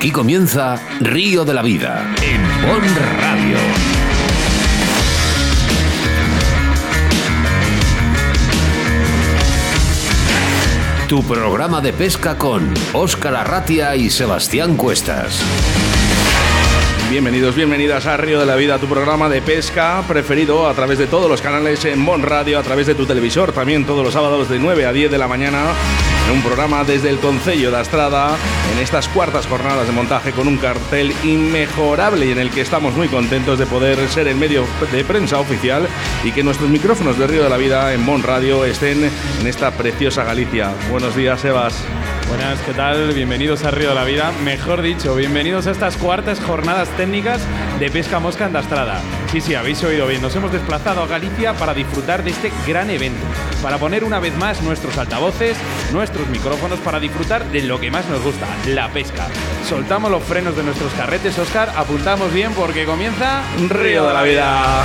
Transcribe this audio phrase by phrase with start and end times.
[0.00, 2.80] Aquí comienza Río de la Vida en Bon
[3.20, 3.58] Radio.
[11.06, 15.42] Tu programa de pesca con Óscar Arratia y Sebastián Cuestas.
[17.10, 21.08] Bienvenidos, bienvenidas a Río de la Vida, tu programa de pesca preferido a través de
[21.08, 24.48] todos los canales en Bon Radio, a través de tu televisor, también todos los sábados
[24.48, 25.74] de 9 a 10 de la mañana,
[26.26, 28.36] en un programa desde el Concello de Astrada,
[28.72, 32.94] en estas cuartas jornadas de montaje con un cartel inmejorable y en el que estamos
[32.94, 35.88] muy contentos de poder ser el medio de prensa oficial
[36.24, 39.70] y que nuestros micrófonos de Río de la Vida en Bon Radio estén en esta
[39.70, 40.72] preciosa Galicia.
[40.90, 41.84] Buenos días, Sebas.
[42.30, 43.12] Buenas, ¿qué tal?
[43.12, 44.30] Bienvenidos a Río de la Vida.
[44.44, 47.40] Mejor dicho, bienvenidos a estas cuartas jornadas técnicas
[47.80, 49.00] de pesca mosca en Dastrada.
[49.32, 50.22] Sí, sí, habéis oído bien.
[50.22, 53.26] Nos hemos desplazado a Galicia para disfrutar de este gran evento.
[53.64, 55.56] Para poner una vez más nuestros altavoces,
[55.92, 59.26] nuestros micrófonos, para disfrutar de lo que más nos gusta, la pesca.
[59.68, 61.72] Soltamos los frenos de nuestros carretes, Oscar.
[61.76, 64.84] Apuntamos bien porque comienza Río de la Vida.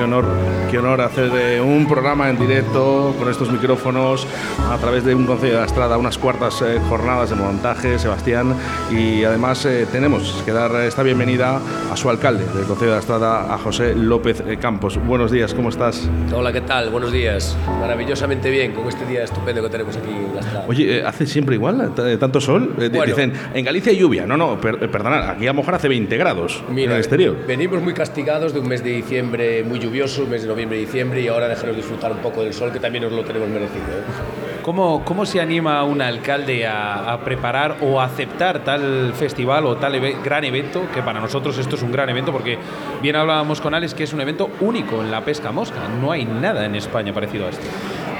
[0.00, 0.24] Qué honor,
[0.70, 4.26] qué honor hacer de un programa en directo con estos micrófonos
[4.70, 8.54] a través de un Consejo de Estrada, unas cuartas eh, jornadas de montaje, Sebastián,
[8.90, 11.60] y además eh, tenemos que dar esta bienvenida
[11.92, 14.98] a su alcalde del Consejo de Estrada, a José López eh, Campos.
[15.06, 16.08] Buenos días, ¿cómo estás?
[16.34, 16.88] Hola, ¿qué tal?
[16.88, 17.54] Buenos días.
[17.80, 20.64] Maravillosamente bien con este día estupendo que tenemos aquí en la estrada.
[20.66, 21.92] Oye, eh, ¿hace siempre igual?
[22.18, 22.74] ¿Tanto sol?
[22.80, 23.04] Eh, Bueno.
[23.04, 24.24] Dicen, en Galicia hay lluvia.
[24.24, 27.36] No, no, per- eh, perdonad, aquí a lo mejor hace 20 grados en el exterior.
[27.46, 30.84] venimos muy castigados de un mes de diciembre muy lluvioso, un mes de noviembre y
[30.84, 33.82] diciembre, y ahora déjenos disfrutar un poco del sol, que también nos lo tenemos merecido.
[33.82, 34.60] ¿eh?
[34.62, 39.76] ¿Cómo, ¿Cómo se anima un alcalde a, a preparar o a aceptar tal festival o
[39.76, 40.82] tal gran evento?
[40.94, 42.56] Que para nosotros esto es un gran evento porque
[43.02, 45.88] bien hablábamos con Alex que es un evento único en la pesca mosca.
[46.00, 47.66] No hay nada en España parecido a esto.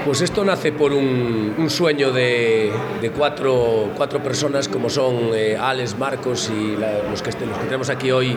[0.04, 2.72] Pues esto nace por un, sueño de,
[3.16, 6.74] cuatro, cuatro personas como son eh, Alex, Marcos y
[7.10, 8.34] los, que, los que tenemos aquí hoy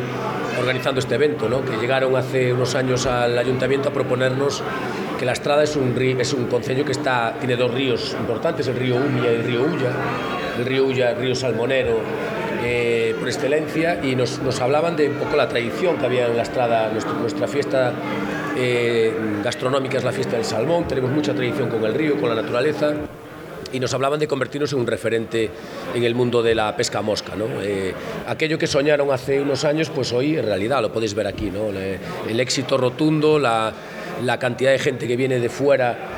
[0.59, 1.63] organizando este evento, ¿no?
[1.63, 4.61] que llegaron hace unos años al ayuntamiento a proponernos
[5.17, 8.75] que la Estrada es un, es un concello que está, tiene dos ríos importantes, el
[8.75, 9.91] río Umia y el río Ulla.
[10.59, 11.99] El río Ulla, el río Salmonero,
[12.63, 16.35] eh, por excelencia, y nos, nos hablaban de un poco la tradición que había en
[16.35, 17.93] la Estrada, nuestra fiesta
[18.57, 22.35] eh, gastronómica es la fiesta del salmón, tenemos mucha tradición con el río, con la
[22.35, 22.93] naturaleza.
[23.71, 25.49] Y nos hablaban de convertirnos en un referente
[25.95, 27.35] en el mundo de la pesca mosca.
[27.35, 27.45] ¿no?
[27.59, 27.91] Eh,
[28.27, 31.49] aquello que soñaron hace unos años, pues hoy en realidad lo podéis ver aquí.
[31.49, 31.69] ¿no?
[31.69, 33.73] El éxito rotundo, la,
[34.21, 36.12] la cantidad de gente que viene de fuera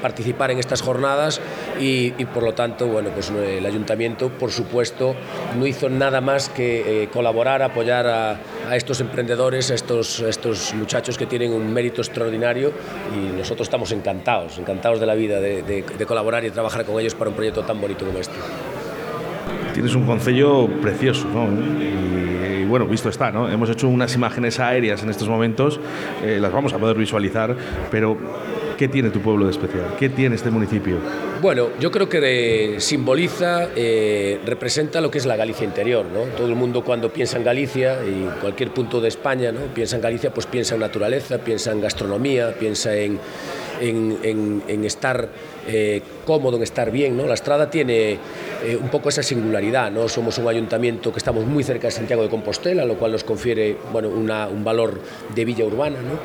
[0.00, 1.40] participar en estas jornadas
[1.80, 5.14] y, por lo tanto, bueno, pues no, el ayuntamiento, por supuesto,
[5.58, 8.38] no hizo nada más que eh, colaborar, apoyar a,
[8.74, 12.72] estos emprendedores, a estos, estos muchachos que tienen un mérito extraordinario
[13.16, 17.30] y nosotros estamos encantados, encantados de la vida de, colaborar y trabajar con ellos para
[17.30, 18.34] un proyecto tan bonito como este.
[19.72, 21.46] Tienes un concello precioso, ¿no?
[21.80, 23.48] Y bueno, visto está, ¿no?
[23.48, 25.80] Hemos hecho unas imágenes aéreas en estos momentos,
[26.22, 27.56] eh, las vamos a poder visualizar,
[27.90, 28.16] pero
[28.78, 29.96] ¿qué tiene tu pueblo de especial?
[29.98, 30.98] ¿Qué tiene este municipio?
[31.42, 36.20] Bueno, yo creo que simboliza, eh, representa lo que es la Galicia interior, ¿no?
[36.36, 39.60] Todo el mundo cuando piensa en Galicia y cualquier punto de España, ¿no?
[39.74, 43.18] Piensa en Galicia, pues piensa en naturaleza, piensa en gastronomía, piensa en,
[43.80, 45.28] en, estar
[45.66, 47.26] eh, cómodo, en estar bien, ¿no?
[47.26, 48.18] La Estrada tiene
[48.64, 50.08] eh, un poco esa singularidad, ¿no?
[50.08, 53.76] Somos un ayuntamiento que estamos muy cerca de Santiago de Compostela, lo cual nos confiere,
[53.92, 55.00] bueno, un valor
[55.34, 56.18] de villa urbana, ¿no?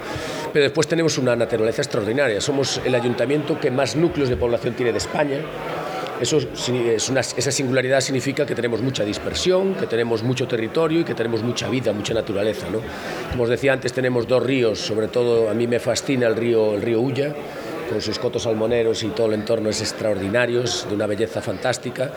[0.52, 2.40] Pero después tenemos una naturaleza extraordinaria.
[2.42, 5.38] Somos el ayuntamiento que más núcleos de población tiene de España.
[6.22, 11.04] Eso es una- esa singularidad significa que tenemos mucha dispersión, que tenemos mucho territorio y
[11.04, 12.68] que tenemos mucha vida, mucha naturaleza.
[12.72, 12.80] ¿no?
[13.32, 16.76] Como os decía antes, tenemos dos ríos, sobre todo a mí me fascina el río,
[16.76, 17.34] el río Ulla,
[17.94, 22.12] con sus cotos salmoneros y todo el entorno es extraordinario, es de una belleza fantástica.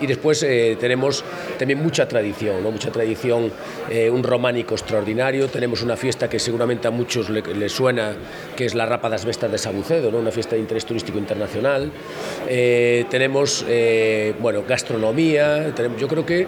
[0.00, 1.24] Y después eh, tenemos
[1.58, 2.70] también mucha tradición, ¿no?
[2.72, 3.52] mucha tradición,
[3.88, 5.46] eh, un románico extraordinario.
[5.48, 8.14] Tenemos una fiesta que seguramente a muchos le, le suena,
[8.56, 10.18] que es la Rapa das Vestas de Sabucedo, ¿no?
[10.18, 11.90] una fiesta de interés turístico internacional.
[12.48, 16.46] Eh, tenemos eh, bueno, gastronomía, tenemos- yo creo que eh,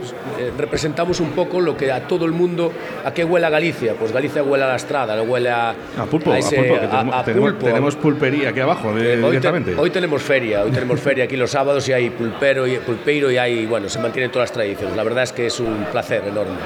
[0.59, 2.73] representamos un poco lo que a todo el mundo,
[3.05, 3.95] ¿a qué huele a Galicia?
[3.95, 6.91] Pues Galicia huele a la estrada, huele a, A pulpo, a, ese- pulpo, que a-
[6.91, 11.01] tenemos, a pulpo, tenemos pulpería aquí abajo eh, Hoy, te- hoy tenemos feria, hoy tenemos
[11.01, 14.49] feria aquí los sábados y hay pulpero y pulpeiro y hay, bueno, se mantienen todas
[14.51, 14.97] las tradiciones.
[14.97, 16.57] La verdad es que es un placer enorme.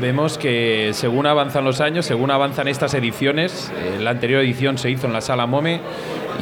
[0.00, 4.90] Vemos que según avanzan los años, según avanzan estas ediciones, eh, la anterior edición se
[4.90, 5.80] hizo en la Sala Mome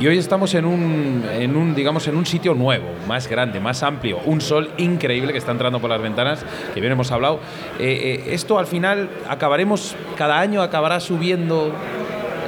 [0.00, 3.84] y hoy estamos en un, en un, digamos, en un sitio nuevo, más grande, más
[3.84, 6.44] amplio, un sol increíble que está entrando por las ventanas,
[6.74, 7.38] que bien hemos hablado.
[7.78, 11.70] Eh, eh, esto al final acabaremos, cada año acabará subiendo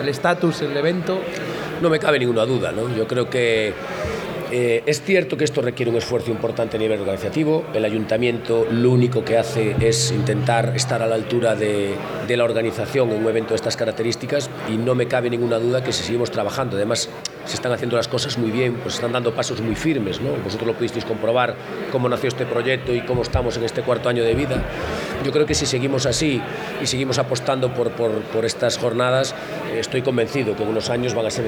[0.03, 1.21] el estatus, el evento.
[1.83, 2.95] No me cabe ninguna duda, ¿no?
[2.97, 3.75] Yo creo que
[4.51, 7.65] eh, es cierto que esto requiere un esfuerzo importante a nivel organizativo.
[7.75, 11.95] El ayuntamiento lo único que hace es intentar estar a la altura de,
[12.27, 15.83] de la organización en un evento de estas características y no me cabe ninguna duda
[15.83, 17.11] que si seguimos trabajando, además
[17.47, 20.31] se están haciendo las cosas muy bien, pues están dando pasos muy firmes, ¿no?
[20.45, 21.55] Vosotros lo pudisteis comprobar
[21.93, 24.63] cómo nació este proyecto y cómo estamos en este cuarto año de vida.
[25.25, 26.41] Yo creo que si seguimos así
[26.83, 29.35] y seguimos apostando por, por, por estas jornadas,
[29.73, 31.47] eh, estoy convencido que en unos años van a ser,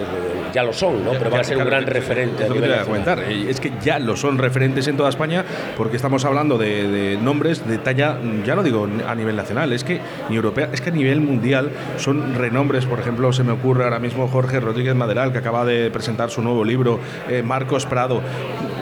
[0.53, 1.13] ya lo son, ¿no?
[1.13, 2.45] Pero van a ser un gran referente.
[2.45, 3.19] Es a lo que te nivel voy a comentar.
[3.21, 5.45] eh, Es que ya lo son referentes en toda España
[5.77, 9.85] porque estamos hablando de, de nombres de talla, ya no digo a nivel nacional, es
[9.85, 12.87] que ni europea, es que a nivel mundial son renombres.
[12.87, 16.43] Por ejemplo, se me ocurre ahora mismo Jorge Rodríguez Maderal, que acaba de presentar su
[16.43, 18.21] nuevo libro, eh, Marcos Prado.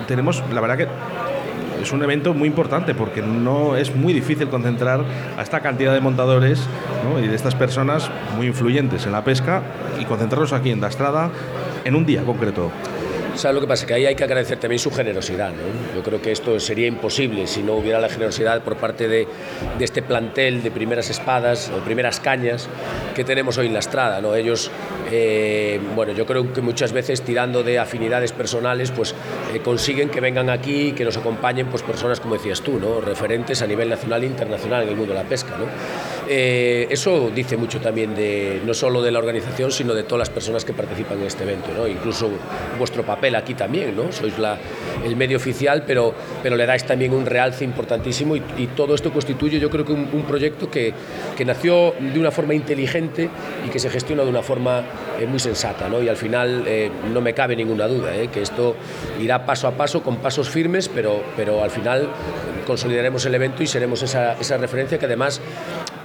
[0.06, 0.88] Tenemos, la verdad que
[1.82, 5.04] es un evento muy importante porque no es muy difícil concentrar
[5.36, 6.66] a esta cantidad de montadores
[7.22, 9.62] y de estas personas muy influyentes en la pesca
[10.00, 11.30] y concentrarlos aquí en Dastrada
[11.84, 12.72] en un día concreto.
[13.36, 13.86] ¿Sabes lo que pasa?
[13.86, 15.50] Que ahí hay que agradecer también su generosidad.
[15.50, 15.94] ¿no?
[15.94, 19.28] Yo creo que esto sería imposible si no hubiera la generosidad por parte de,
[19.78, 22.66] de este plantel de primeras espadas o primeras cañas
[23.14, 24.22] que tenemos hoy en la estrada.
[24.22, 24.34] ¿no?
[24.34, 24.70] Ellos,
[25.10, 29.14] eh, bueno, yo creo que muchas veces tirando de afinidades personales, pues
[29.52, 33.02] eh, consiguen que vengan aquí y que nos acompañen pues, personas, como decías tú, ¿no?
[33.02, 35.56] referentes a nivel nacional e internacional en el mundo de la pesca.
[35.58, 35.66] ¿no?
[36.28, 40.30] Eh, eso dice mucho también de no solo de la organización, sino de todas las
[40.30, 41.86] personas que participan en este evento, ¿no?
[41.86, 42.28] incluso
[42.78, 44.10] vuestro papel aquí también, ¿no?
[44.10, 44.34] sois
[45.04, 46.12] el medio oficial, pero,
[46.42, 50.24] pero le dais también un realce importantísimo y, todo esto constituye yo creo que un,
[50.26, 50.92] proyecto que,
[51.36, 53.30] que nació de una forma inteligente
[53.64, 54.84] y que se gestiona de una forma
[55.20, 56.02] eh, muy sensata ¿no?
[56.02, 58.74] y al final eh, no me cabe ninguna duda que esto
[59.20, 62.08] irá paso a paso con pasos firmes, pero, pero al final
[62.66, 65.40] consolidaremos el evento y seremos esa, esa referencia que además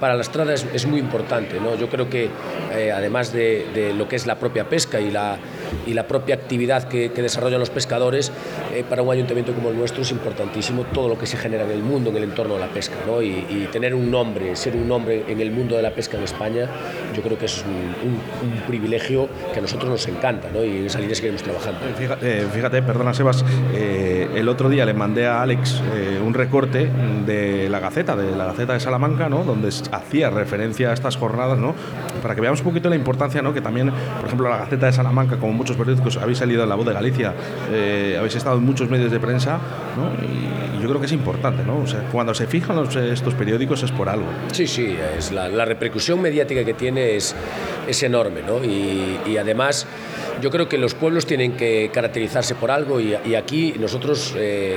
[0.02, 1.60] para la estrada es, muy importante.
[1.60, 1.76] ¿no?
[1.76, 2.28] Yo creo que
[2.74, 5.38] eh, además de, lo que es la propia pesca y la,
[5.86, 8.32] y la propia actividad que desarrollan los pescadores,
[8.72, 11.70] eh, para un ayuntamiento como el nuestro es importantísimo todo lo que se genera en
[11.70, 12.96] el mundo, en el entorno de la pesca.
[13.06, 13.22] ¿no?
[13.22, 16.24] Y, y, tener un nombre, ser un nombre en el mundo de la pesca en
[16.24, 16.68] España,
[17.14, 20.64] yo creo que es un, un, un privilegio que a nosotros nos encanta ¿no?
[20.64, 21.80] y en esa línea seguiremos trabajando.
[21.96, 26.34] Fíjate, eh, fíjate perdona Sebas, eh, el otro día le mandé a Alex eh, un
[26.34, 26.90] recorte
[27.26, 29.44] de la Gaceta, de la Gaceta de Salamanca, ¿no?
[29.44, 31.74] donde hacía referencia a estas jornadas, ¿no?
[32.22, 33.52] para que veamos un poquito la importancia, ¿no?
[33.52, 36.74] que también, por ejemplo, la Gaceta de Salamanca, como muchos periódicos, habéis salido en La
[36.74, 37.34] Voz de Galicia,
[37.70, 39.58] eh, habéis estado muchos medios de prensa,
[39.96, 40.12] ¿no?
[40.24, 41.78] y, yo creo que es importante, ¿no?
[41.78, 44.26] O sea, cuando se fijan estos periódicos es por algo.
[44.50, 47.36] Sí, sí, es la, repercusión mediática que tiene es,
[47.86, 48.64] es enorme, ¿no?
[48.64, 49.86] Y, además
[50.42, 54.76] yo creo que los pueblos tienen que caracterizarse por algo y, aquí nosotros eh,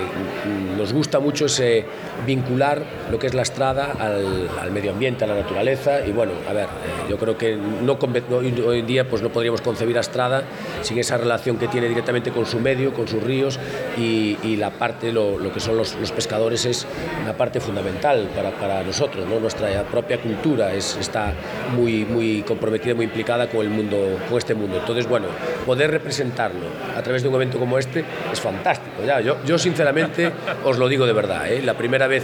[0.78, 1.86] nos gusta mucho ese
[2.26, 6.54] vincular lo que es la estrada al, medio ambiente, a la naturaleza y bueno, a
[6.54, 7.98] ver, eh, yo creo que no,
[8.32, 10.44] hoy, en día pues no podríamos concebir a Estrada
[10.84, 13.60] sin esa relación que tiene directamente con su medio, con sus ríos
[13.98, 16.86] y, y la parte, lo, lo, que son los, los, pescadores es
[17.24, 19.40] una parte fundamental para, para nosotros, ¿no?
[19.40, 21.34] nuestra propia cultura es, está
[21.76, 24.78] muy, muy comprometida, muy implicada con el mundo, con este mundo.
[24.78, 25.28] Entonces, bueno,
[25.66, 29.04] poder representarlo a través de un evento como este es fantástico.
[29.06, 30.32] Ya, yo, yo sinceramente
[30.64, 31.62] os lo digo de verdad, ¿eh?
[31.62, 32.24] la primera vez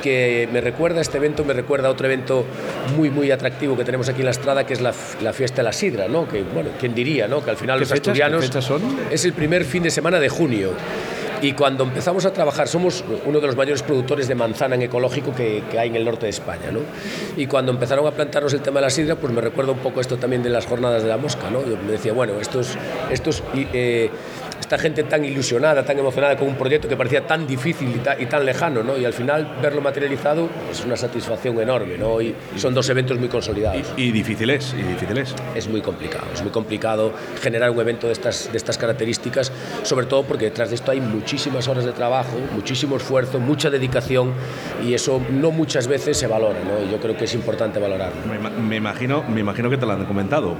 [0.00, 2.44] que me recuerda este evento, me recuerda a otro evento
[2.96, 5.62] muy, muy atractivo que tenemos aquí en la Estrada, que es la, la fiesta de
[5.64, 6.26] la sidra, ¿no?
[6.26, 7.44] Que, bueno, ¿quién diría, no?
[7.44, 8.40] Que al final los fechas, asturianos...
[8.40, 8.82] ¿Qué fechas son?
[9.10, 10.72] Es el primer fin de semana de junio.
[11.42, 15.34] Y cuando empezamos a trabajar, somos uno de los mayores productores de manzana en ecológico
[15.34, 16.70] que, hay en el norte de España.
[16.70, 16.80] ¿no?
[17.36, 20.00] Y cuando empezaron a plantarnos el tema de la sidra, pues me recuerda un poco
[20.00, 21.50] esto también de las jornadas de la mosca.
[21.50, 21.64] ¿no?
[21.66, 22.76] Yo me decía, bueno, estos,
[23.10, 23.42] estos
[24.70, 28.14] esta gente tan ilusionada, tan emocionada con un proyecto que parecía tan difícil y, ta,
[28.16, 28.96] y tan lejano, ¿no?
[28.96, 31.98] y al final verlo materializado es una satisfacción enorme.
[31.98, 32.20] ¿no?
[32.20, 33.92] Y son dos eventos muy consolidados.
[33.96, 35.34] Y, y difícil es, y difícil es.
[35.56, 37.12] Es muy complicado, es muy complicado
[37.42, 39.50] generar un evento de estas, de estas características,
[39.82, 44.32] sobre todo porque detrás de esto hay muchísimas horas de trabajo, muchísimo esfuerzo, mucha dedicación
[44.86, 46.86] y eso no muchas veces se valora, ¿no?
[46.86, 48.20] Y yo creo que es importante valorarlo.
[48.24, 50.54] Me, me, imagino, me imagino que te lo han comentado.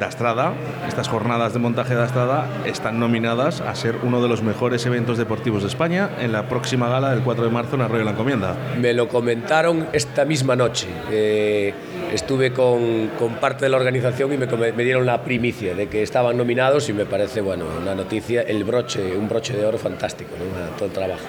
[0.00, 0.54] De Astrada,
[0.88, 5.18] estas jornadas de montaje de Astrada, están nominadas a ser uno de los mejores eventos
[5.18, 8.10] deportivos de España en la próxima gala del 4 de marzo en Arroyo de la
[8.12, 8.56] Encomienda.
[8.78, 10.88] Me lo comentaron esta misma noche.
[11.10, 11.74] Eh,
[12.12, 16.36] estuve con, con, parte de la organización y me, dieron la primicia de que estaban
[16.36, 20.30] nominados y me parece, bueno, una noticia, el broche, un broche de oro fantástico,
[20.78, 21.24] todo el trabajo.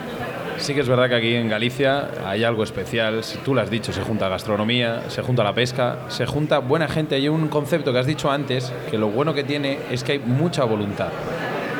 [0.61, 3.91] Sí que es verdad que aquí en Galicia hay algo especial, tú lo has dicho,
[3.91, 7.15] se junta gastronomía, se junta la pesca, se junta buena gente.
[7.15, 10.19] Hay un concepto que has dicho antes, que lo bueno que tiene es que hay
[10.19, 11.09] mucha voluntad.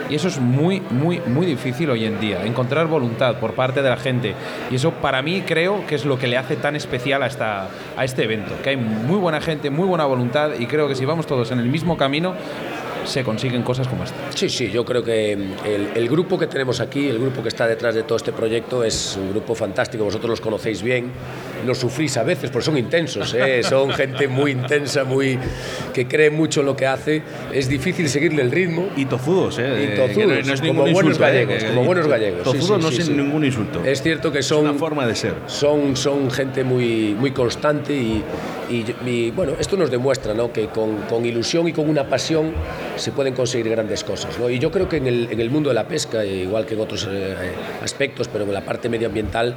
[0.09, 3.89] Y eso es muy, muy, muy difícil hoy en día, encontrar voluntad por parte de
[3.89, 4.33] la gente.
[4.71, 7.69] Y eso para mí creo que es lo que le hace tan especial a, esta,
[7.95, 11.05] a este evento, que hay muy buena gente, muy buena voluntad y creo que si
[11.05, 12.33] vamos todos en el mismo camino,
[13.05, 14.15] se consiguen cosas como esta.
[14.35, 17.67] Sí, sí, yo creo que el, el, grupo que tenemos aquí, el grupo que está
[17.67, 21.11] detrás de todo este proyecto es un grupo fantástico, vosotros los conocéis bien,
[21.65, 23.63] los sufrís a veces, porque son intensos, ¿eh?
[23.69, 25.37] son gente muy intensa, muy
[25.93, 27.21] que cree mucho en lo que hace,
[27.53, 28.89] es difícil seguirle el ritmo.
[28.95, 29.93] Y tozudos, ¿eh?
[29.93, 31.67] Y tozudos, no, es como buenos insulto, gallegos, ¿eh?
[31.67, 32.43] como buenos gallegos.
[32.43, 33.83] Tozudos sí, sí, no es ningún insulto.
[33.83, 34.65] Es cierto que son...
[34.65, 35.35] Es una forma de ser.
[35.47, 38.23] Son, son gente muy, muy constante y,
[38.71, 40.51] y, bueno, esto nos demuestra ¿no?
[40.53, 42.53] que con, con, ilusión y con una pasión
[42.95, 44.39] se pueden conseguir grandes cosas.
[44.39, 44.49] ¿no?
[44.49, 46.79] Y yo creo que en el, en el, mundo de la pesca, igual que en
[46.81, 47.35] otros eh,
[47.83, 49.55] aspectos, pero en la parte medioambiental,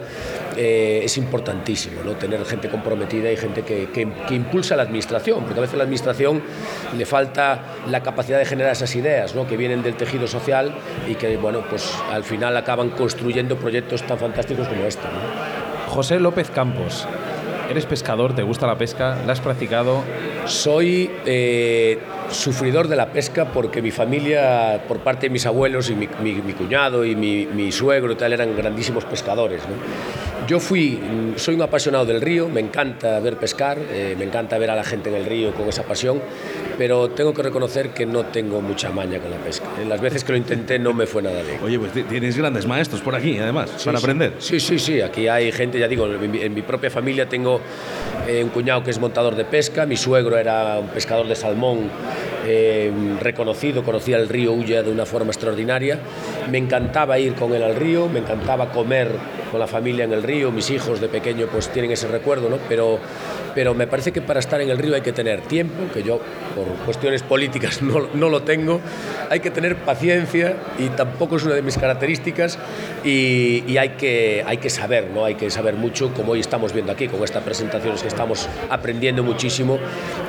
[0.56, 2.12] eh, es importantísimo ¿no?
[2.12, 5.84] tener gente comprometida y gente que, que, impulsa la administración, porque a veces a la
[5.84, 6.42] administración
[6.96, 10.74] le falta la capacidad de generar esas ideas que vienen del tejido social
[11.08, 15.02] y que bueno, pues, al final acaban construyendo proyectos tan fantásticos como este.
[15.88, 17.06] José López Campos,
[17.70, 18.34] ¿Eres pescador?
[18.34, 19.16] ¿Te gusta la pesca?
[19.26, 20.02] ¿La has practicado?
[20.44, 21.98] Soy eh,
[22.30, 26.06] sufridor de la pesca porque mi familia, por parte de mis abuelos y mi,
[26.52, 29.62] cuñado y mi, suegro tal, eran grandísimos pescadores.
[30.46, 31.00] Yo fui,
[31.36, 34.84] soy un apasionado del río, me encanta ver pescar, eh, me encanta ver a la
[34.84, 36.20] gente en el río con esa pasión,
[36.78, 39.66] pero tengo que reconocer que no tengo mucha maña con la pesca.
[39.80, 41.58] En las veces que lo intenté no me fue nada bien.
[41.62, 44.04] Oye, pues tienes grandes maestros por aquí, además, sí, para sí.
[44.04, 44.32] aprender.
[44.38, 47.60] Sí, sí, sí, aquí hay gente, ya digo, en mi, en mi propia familia tengo
[48.26, 51.90] eh, un cuñado que es montador de pesca, mi suegro era un pescador de salmón
[52.46, 55.98] eh, reconocido, conocía el río Ulla de una forma extraordinaria.
[56.50, 59.08] Me encantaba ir con él al río, me encantaba comer
[59.50, 62.58] con la familia en el río, mis hijos de pequeño pues tienen ese recuerdo, ¿no?
[62.68, 62.98] Pero,
[63.54, 66.20] pero me parece que para estar en el río hay que tener tiempo, que yo
[66.54, 68.80] por cuestiones políticas no, no lo tengo,
[69.30, 72.58] hay que tener paciencia y tampoco es una de mis características
[73.04, 75.24] y, y, hay, que, hay que saber, ¿no?
[75.24, 79.22] Hay que saber mucho, como hoy estamos viendo aquí con estas presentaciones que estamos aprendiendo
[79.22, 79.78] muchísimo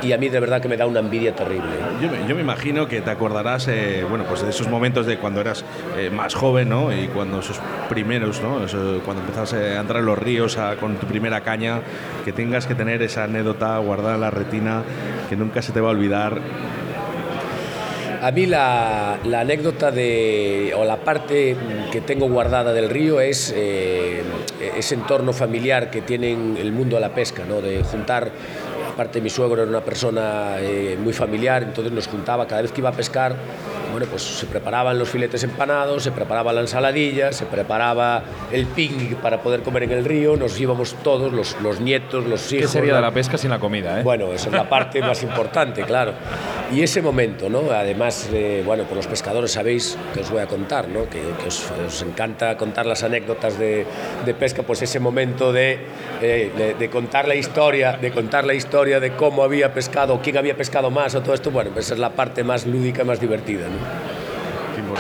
[0.02, 1.70] y a mí de verdad que me da una envidia terrible.
[2.02, 5.18] Yo me, yo me imagino que te acordarás, eh, bueno, pues de esos momentos de
[5.18, 5.64] cuando eras
[5.98, 6.94] eh, más joven, ¿no?
[6.94, 8.66] Y cuando esos primeros, ¿no?
[8.66, 11.82] Eso, cuando empezabas a entrar en los ríos a, con tu primera caña,
[12.24, 14.84] que tengas que tener esa anécdota guardada en la retina
[15.30, 16.38] que nunca se te va a olvidar.
[18.22, 21.56] A mí la, la, anécdota de, o la parte
[21.94, 24.22] que tengo guardada del río es eh,
[24.76, 27.62] ese entorno familiar que tiene el mundo de la pesca, ¿no?
[27.62, 28.32] de juntar
[28.92, 32.82] aparte mi suegro era una persona eh, muy familiar, entonces nos juntaba cada vez que
[32.82, 33.36] iba a pescar,
[33.96, 39.16] bueno, pues se preparaban los filetes empanados, se preparaba la ensaladilla, se preparaba el picnic
[39.16, 42.66] para poder comer en el río, nos íbamos todos, los, los nietos, los hijos.
[42.66, 42.98] ¿Qué sería la...
[42.98, 44.02] de la pesca sin la comida?
[44.02, 44.04] Eh?
[44.04, 46.12] Bueno, esa es la parte más importante, claro.
[46.74, 47.72] Y ese momento, ¿no?
[47.72, 51.06] Además, eh, bueno, por los pescadores sabéis que os voy a contar, ¿no?
[51.06, 53.86] Que, que os, os, encanta contar las anécdotas de,
[54.26, 55.80] de pesca, pues ese momento de,
[56.22, 60.36] eh, de, de, contar la historia, de contar la historia de cómo había pescado, quién
[60.36, 63.68] había pescado más o todo esto, bueno, pues es la parte más lúdica, más divertida,
[63.68, 63.85] ¿no?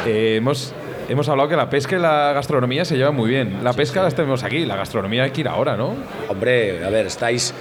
[0.06, 0.74] Eh, hemos
[1.10, 3.64] hemos hablado que la pesca y la gastronomía se llevan muy bien.
[3.64, 4.10] La pesca sí.
[4.10, 5.96] la tenemos aquí, la gastronomía hay que ir ahora, ¿no?
[6.30, 7.54] Hombre, a ver, estáis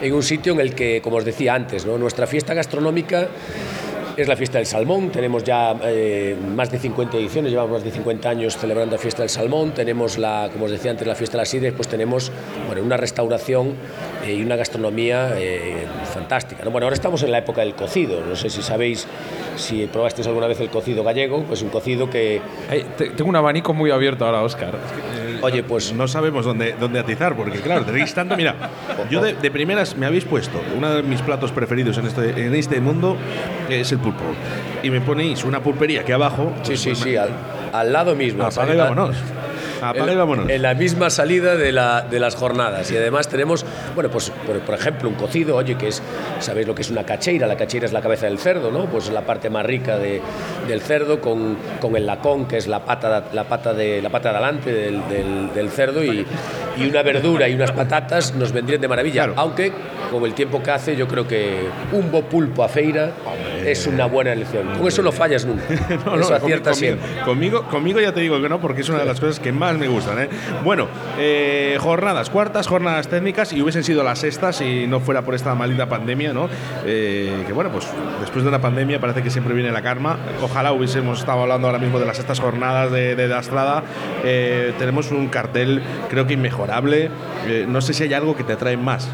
[0.00, 1.98] en un sitio en el que, como os decía antes, ¿no?
[1.98, 3.28] nuestra fiesta gastronómica
[4.16, 7.90] es la fiesta del salmón, tenemos ya eh, más de 50 ediciones, llevamos más de
[7.90, 11.36] 50 años celebrando la fiesta del salmón, tenemos la, como os decía antes, la fiesta
[11.36, 12.32] de las sidres, pues tenemos
[12.66, 13.74] bueno, una restauración
[14.24, 16.64] eh, y una gastronomía eh, fantástica.
[16.64, 16.70] ¿no?
[16.70, 19.06] Bueno, ahora estamos en la época del cocido, no sé si sabéis
[19.56, 22.40] si probasteis alguna vez el cocido gallego, pues un cocido que...
[22.96, 24.74] Tengo un abanico muy abierto ahora, Óscar.
[25.42, 28.36] Oye, pues no sabemos dónde, dónde atizar, porque claro, tenéis tanto.
[28.36, 28.54] Mira,
[29.10, 32.54] yo de, de, primeras me habéis puesto uno de mis platos preferidos en este, en
[32.54, 33.16] este mundo
[33.68, 34.24] es el pulpo.
[34.82, 36.52] Y me ponéis una pulpería aquí abajo.
[36.62, 37.30] Sí, pues, sí, pues, sí, al,
[37.72, 38.48] al, lado mismo.
[38.54, 39.16] Vámonos.
[39.80, 40.48] Apaga y vámonos.
[40.48, 42.90] En la misma salida de, la, de, las jornadas.
[42.90, 43.64] Y además tenemos,
[43.94, 46.02] bueno, pues por, por, ejemplo, un cocido, oye, que es,
[46.40, 47.46] ¿sabéis lo que es una cacheira?
[47.46, 48.86] La cacheira es la cabeza del cerdo, ¿no?
[48.86, 50.20] Pues la parte más rica de,
[50.68, 54.30] del cerdo con, con, el lacón, que es la pata, la pata, de, la pata
[54.30, 56.26] de adelante del, del, del cerdo, y,
[56.76, 59.24] y, una verdura y unas patatas nos vendrían de maravilla.
[59.24, 59.34] Claro.
[59.36, 59.72] Aunque
[60.10, 63.12] con el tiempo que hace, yo creo que un bo pulpo a feira
[63.64, 64.68] es una buena elección.
[64.78, 65.64] Con eso no fallas nunca.
[66.06, 67.22] No, no, eso acierta conmigo, siempre.
[67.24, 69.76] Conmigo, conmigo ya te digo que no, porque es una de las cosas que más
[69.76, 70.20] me gustan.
[70.20, 70.28] ¿eh?
[70.62, 75.34] Bueno, eh, jornadas, cuartas jornadas técnicas y hubiesen sido las sextas si no fuera por
[75.34, 76.48] esta maldita pandemia, ¿no?
[76.84, 77.86] Eh, que bueno, pues
[78.20, 80.18] después de una pandemia parece que siempre viene la karma.
[80.42, 83.82] Ojalá hubiésemos estado hablando ahora mismo de las sextas jornadas de, de Dastrada.
[84.24, 86.65] Eh, tenemos un cartel, creo que inmejorable.
[87.46, 89.08] Eh, no sé si hay algo que te atrae más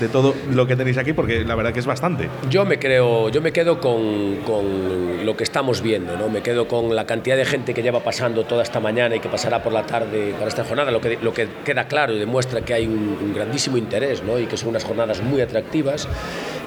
[0.00, 2.28] de todo lo que tenéis aquí, porque la verdad que es bastante.
[2.50, 6.28] Yo me creo, yo me quedo con, con lo que estamos viendo, ¿no?
[6.28, 9.28] Me quedo con la cantidad de gente que lleva pasando toda esta mañana y que
[9.28, 12.60] pasará por la tarde para esta jornada, lo que, lo que queda claro y demuestra
[12.60, 14.38] que hay un, un grandísimo interés, ¿no?
[14.38, 16.08] Y que son unas jornadas muy atractivas.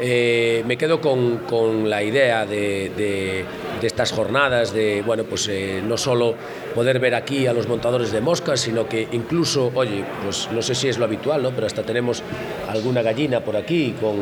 [0.02, 3.46] Eh, me quedo con, con la idea de, de,
[3.86, 6.36] estas jornadas, de, bueno, pues eh, no solo
[6.74, 10.76] poder ver aquí a los montadores de moscas, sino que incluso, oye, pues no sé
[10.76, 11.52] si es lo habitual, ¿no?
[11.52, 12.24] Pero hasta tenemos
[12.70, 14.16] alguna gallina por aquí con,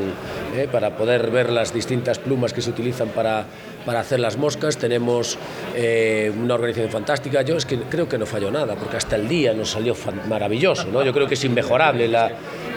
[0.55, 3.45] eh, para poder ver las distintas plumas que se utilizan para,
[3.85, 4.77] para hacer las moscas.
[4.77, 5.37] Tenemos
[5.75, 7.43] una organización fantástica.
[7.43, 9.95] Yo es que creo que no falló nada, porque hasta el día nos salió
[10.27, 10.87] maravilloso.
[10.91, 11.03] ¿no?
[11.03, 12.31] Yo creo que es inmejorable la,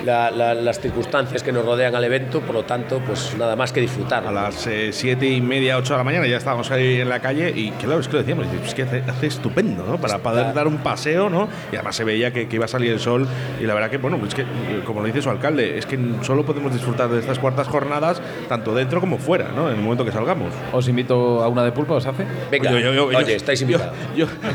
[0.04, 3.73] la, la, las circunstancias que nos rodean al evento, por lo tanto, pues nada más
[3.73, 4.26] que disfrutar.
[4.26, 7.21] A las eh, siete y media, ocho de la mañana ya estábamos ahí en la
[7.21, 9.99] calle y claro, es que lo decíamos, es que hace, hace estupendo, ¿no?
[9.99, 10.54] Para poder claro.
[10.54, 11.49] dar un paseo, ¿no?
[11.73, 13.26] Y además se veía que, que, iba a salir el sol
[13.61, 14.45] y la verdad que, bueno, pues es que,
[14.85, 18.75] como lo dice su alcalde, es que solo podemos disfrutar de estas cuartas jornadas tanto
[18.75, 19.69] dentro como fuera, ¿no?
[19.69, 20.52] En el momento que salgamos.
[20.73, 22.26] Os invito a una de pulpa, ¿os hace?
[22.50, 23.95] Venga, oye, yo, yo, oye estáis invitados.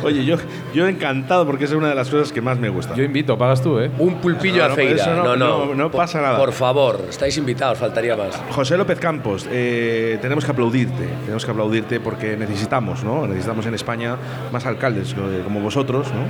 [0.03, 0.37] oye, yo,
[0.73, 2.95] yo encantado porque es una de las cosas que más me gusta.
[2.95, 3.89] Yo invito, pagas tú, ¿eh?
[3.99, 5.05] Un pulpillo no, a feira.
[5.15, 6.37] No, no, no, pasa nada.
[6.37, 8.35] Por favor, estáis invitados, faltaría más.
[8.51, 13.27] José López Campos, eh, tenemos que aplaudirte, tenemos que aplaudirte porque necesitamos, ¿no?
[13.27, 14.17] Necesitamos en España
[14.51, 16.25] más alcaldes como vosotros, ¿no?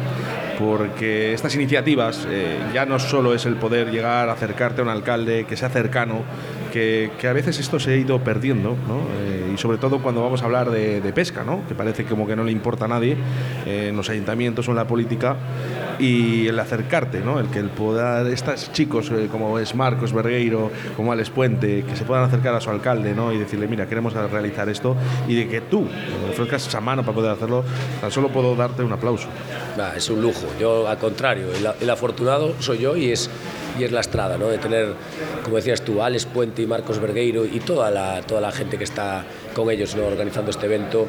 [0.59, 4.89] Porque estas iniciativas eh, ya no solo es el poder llegar a acercarte a un
[4.89, 6.23] alcalde que sea cercano,
[6.75, 8.99] que, que a veces esto se ha ido perdiendo, ¿no?
[9.21, 11.65] Eh, y sobre todo cuando vamos a hablar de, de, pesca, ¿no?
[11.69, 13.15] Que parece como que no le importa a nadie
[13.65, 15.37] eh, en los ayuntamientos o en la política
[15.99, 17.39] y el acercarte, ¿no?
[17.39, 21.95] El que el poder, estos chicos eh, como es Marcos Bergueiro, como Alex Puente, que
[21.95, 23.31] se puedan acercar a su alcalde, ¿no?
[23.31, 24.97] Y decirle, mira, queremos realizar esto
[25.29, 25.87] y de que tú
[26.29, 27.63] ofrezcas esa mano para poder hacerlo,
[28.01, 29.29] tan solo puedo darte un aplauso.
[29.95, 30.45] Es un lujo.
[30.59, 33.29] Yo, al contrario, el, el afortunado soy yo y es
[33.79, 34.47] y es la estrada, ¿no?
[34.47, 34.93] de tener,
[35.43, 38.83] como decías tú, Alex Puente y Marcos Bergueiro y toda la, toda la gente que
[38.83, 40.05] está con ellos ¿no?
[40.05, 41.07] organizando este evento.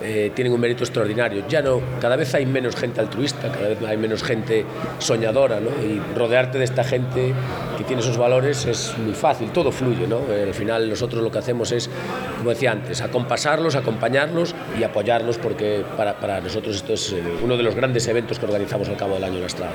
[0.00, 1.42] Eh, tienen un mérito extraordinario.
[1.48, 4.64] Ya no, cada vez hay menos gente altruista, cada vez hay menos gente
[5.00, 5.70] soñadora, ¿no?
[5.84, 7.34] Y rodearte de esta gente
[7.76, 10.20] que tiene esos valores es muy fácil, todo fluye, ¿no?
[10.30, 11.90] Eh, al final nosotros lo que hacemos es,
[12.38, 17.56] como decía antes, acompasarlos, acompañarlos y apoyarlos porque para, para nosotros esto es eh, uno
[17.56, 19.74] de los grandes eventos que organizamos al cabo del año en la Estrada.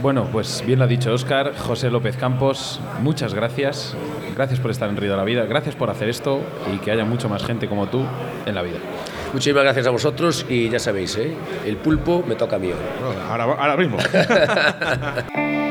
[0.00, 3.96] Bueno, pues bien lo ha dicho Óscar, José López Campos, muchas gracias.
[4.36, 6.40] Gracias por estar en Río de la Vida, gracias por hacer esto
[6.72, 8.04] y que haya mucho más gente como tú
[8.46, 8.78] en la vida.
[9.32, 11.34] Muchísimas gracias a vosotros y ya sabéis, ¿eh?
[11.66, 12.70] el pulpo me toca a mí.
[13.28, 13.98] Ahora, ahora mismo.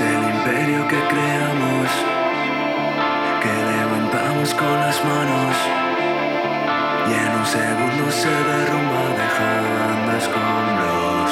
[0.00, 1.88] el imperio que creamos,
[3.42, 5.54] que levantamos con las manos
[7.08, 11.30] y en un segundo se derrumba dejando escombros.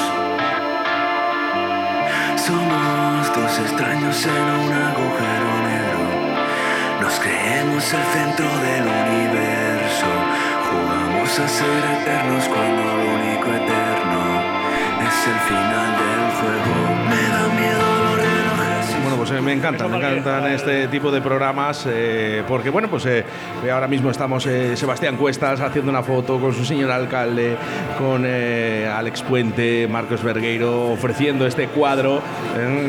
[2.45, 6.05] Somos dos extraños en un agujero negro,
[7.01, 10.09] nos creemos el centro del universo,
[10.69, 14.21] jugamos a ser eternos cuando lo único eterno
[15.07, 16.75] es el final del juego.
[17.09, 17.99] Me da miedo.
[19.09, 23.07] Bueno, pues eh, me encantan, me encantan este tipo de programas eh, porque, bueno, pues
[23.07, 23.25] eh,
[23.73, 27.57] ahora mismo estamos eh, Sebastián Cuestas haciendo una foto con su señor alcalde,
[27.97, 32.21] con eh, Alex Puente, Marcos Bergueiro, ofreciendo este cuadro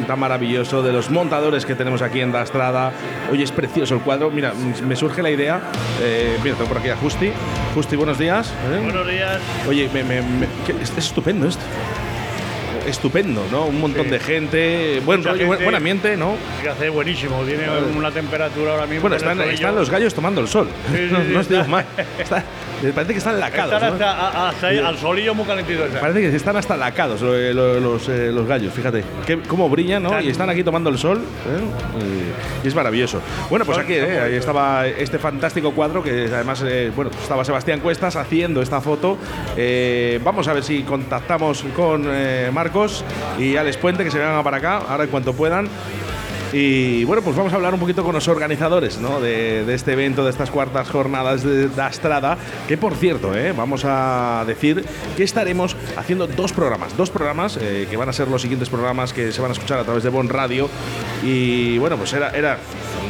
[0.06, 2.92] tan maravilloso de los montadores que tenemos aquí en Dastrada.
[3.32, 4.30] Hoy es precioso el cuadro.
[4.30, 4.52] Mira,
[4.86, 5.58] me surge la idea.
[6.44, 7.32] mira, tengo por aquí a Justi.
[7.74, 8.52] Justi, buenos días.
[8.82, 9.38] Buenos días.
[9.66, 10.20] Oye, me, me,
[10.82, 11.64] es estupendo esto
[12.86, 13.66] estupendo, ¿no?
[13.66, 14.10] Un montón sí.
[14.10, 16.36] de gente, buen rollo, gente, buen ambiente, ¿no?
[16.70, 17.64] hace buenísimo, tiene
[17.96, 19.02] una temperatura ahora mismo.
[19.02, 20.68] Bueno, están, están, los gallos tomando el sol.
[20.90, 21.84] Sí, sí, no, no os digo más.
[22.18, 22.44] Está,
[22.94, 23.74] parece que están lacados.
[23.74, 24.04] Están ¿no?
[24.04, 25.84] hasta, hasta ahí, al solillo muy calentito.
[26.00, 29.04] Parece que están hasta lacados los, los, eh, los gallos, fíjate.
[29.48, 30.20] Cómo brillan, ¿no?
[30.20, 31.18] Y están aquí tomando el sol.
[31.18, 32.64] ¿eh?
[32.64, 33.20] Y es maravilloso.
[33.48, 34.20] Bueno, pues aquí ¿eh?
[34.20, 39.18] ahí estaba este fantástico cuadro que además, eh, bueno, estaba Sebastián Cuestas haciendo esta foto.
[40.24, 42.04] Vamos a ver si contactamos con
[42.70, 43.04] Marcos
[43.36, 45.68] y Alex Puente que se vengan para acá, ahora en cuanto puedan.
[46.52, 49.20] Y bueno, pues vamos a hablar un poquito con los organizadores ¿no?
[49.20, 53.52] de, este evento, de estas cuartas jornadas de, de Astrada, que por cierto, ¿eh?
[53.52, 54.84] vamos a decir
[55.16, 59.12] que estaremos haciendo dos programas, dos programas eh, que van a ser los siguientes programas
[59.12, 60.68] que se van a escuchar a través de Bon Radio.
[61.24, 62.58] Y bueno, pues era, era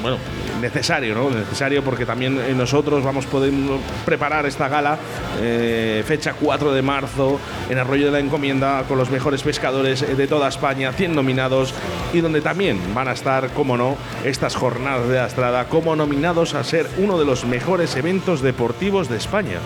[0.00, 0.16] bueno,
[0.60, 1.30] necesario, ¿no?
[1.30, 4.98] Necesario porque también eh, nosotros vamos podemos preparar esta gala,
[5.40, 10.14] eh, fecha 4 de marzo, en Arroyo de la Encomienda, con los mejores pescadores eh,
[10.14, 11.74] de toda España, 100 nominados,
[12.12, 16.64] y donde también van a estar, como no, estas jornadas de Astrada como nominados a
[16.64, 19.58] ser uno de los mejores eventos deportivos de España.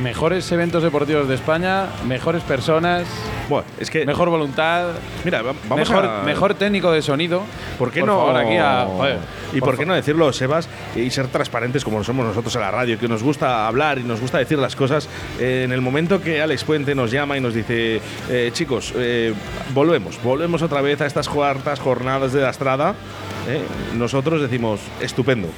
[0.00, 3.04] Mejores eventos deportivos de España, mejores personas,
[3.48, 4.88] Bueno, es que, mejor voluntad,
[5.22, 6.22] mira, va- vamos mejor, a...
[6.22, 7.42] mejor técnico de sonido.
[7.78, 8.16] ¿Por qué no?
[8.18, 9.18] favor, aquí a- joder,
[9.52, 12.98] ¿Y por, qué no decirlo, Sebas, y ser transparentes como somos nosotros en la radio,
[12.98, 15.08] que nos gusta hablar y nos gusta decir las cosas?
[15.38, 18.00] Eh, en el momento que Alex Puente nos llama y nos dice,
[18.30, 19.34] eh, chicos, eh,
[19.74, 22.94] volvemos, volvemos otra vez a estas cuartas jornadas de la Estrada,
[23.46, 23.60] eh,
[23.94, 25.48] nosotros decimos, estupendo.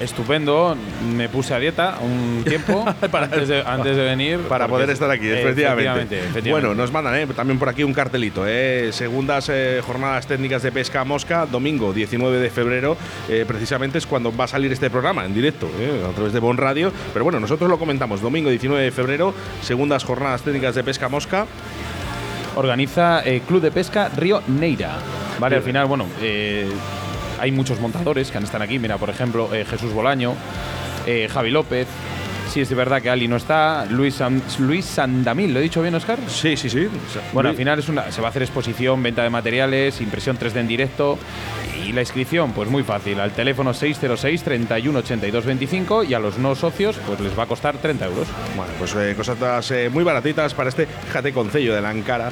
[0.00, 0.76] Estupendo,
[1.14, 4.40] me puse a dieta un tiempo antes, de, antes de venir.
[4.40, 5.50] Para poder estar aquí, efectivamente.
[5.50, 6.50] Efectivamente, efectivamente.
[6.50, 8.44] Bueno, nos mandan eh, también por aquí un cartelito.
[8.46, 12.96] eh, segundas eh, jornadas técnicas de pesca a mosca, domingo 19 de febrero.
[13.28, 15.68] eh, precisamente es cuando va a salir este programa en directo,
[16.08, 16.92] a través de Bon Radio.
[17.12, 18.20] Pero bueno, nosotros lo comentamos.
[18.20, 19.32] Domingo 19 de febrero,
[19.62, 21.46] segundas jornadas técnicas de pesca a mosca.
[22.54, 24.96] organiza eh, Club de Pesca Río Neira.
[25.38, 26.66] Vale, al final, bueno, eh,
[27.40, 28.78] hay muchos montadores que han estado aquí.
[28.78, 30.34] Mira, por ejemplo, eh, Jesús Bolaño,
[31.06, 31.86] eh, Javi López.
[32.52, 33.84] Sí, es de verdad que Ali no está.
[33.90, 36.18] Luis, San- Luis Sandamil, ¿lo he dicho bien, Oscar?
[36.28, 36.86] Sí, sí, sí.
[37.32, 40.60] Bueno, al final es una, se va a hacer exposición, venta de materiales, impresión 3D
[40.60, 41.18] en directo.
[41.84, 46.38] Y la inscripción, pues muy fácil, al teléfono 606 31 82 25 y a los
[46.38, 48.26] no socios, pues les va a costar 30 euros.
[48.56, 52.30] Bueno, pues eh, cosas eh, muy baratitas para este, fíjate, concello de la Ancara.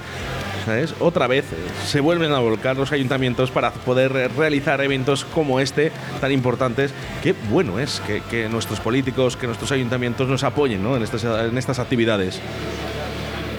[0.65, 0.95] ¿Sabes?
[0.99, 5.61] Otra vez eh, se vuelven a volcar los ayuntamientos para poder eh, realizar eventos como
[5.61, 6.93] este, tan importantes.
[7.23, 10.97] Qué bueno es que, que nuestros políticos, que nuestros ayuntamientos nos apoyen ¿no?
[10.97, 12.41] en, estas, en estas actividades.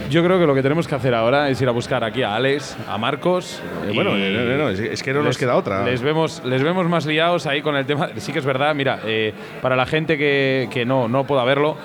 [0.10, 2.36] Yo creo que lo que tenemos que hacer ahora es ir a buscar aquí a
[2.36, 3.60] Alex, a Marcos.
[3.88, 5.84] Eh, bueno, eh, no, no, no, es- es que no nos les- queda otra.
[5.84, 8.10] Les vemos, les vemos más liados ahí con el tema.
[8.18, 11.76] Sí que es verdad, mira, eh, para la gente que, que no, no pueda verlo,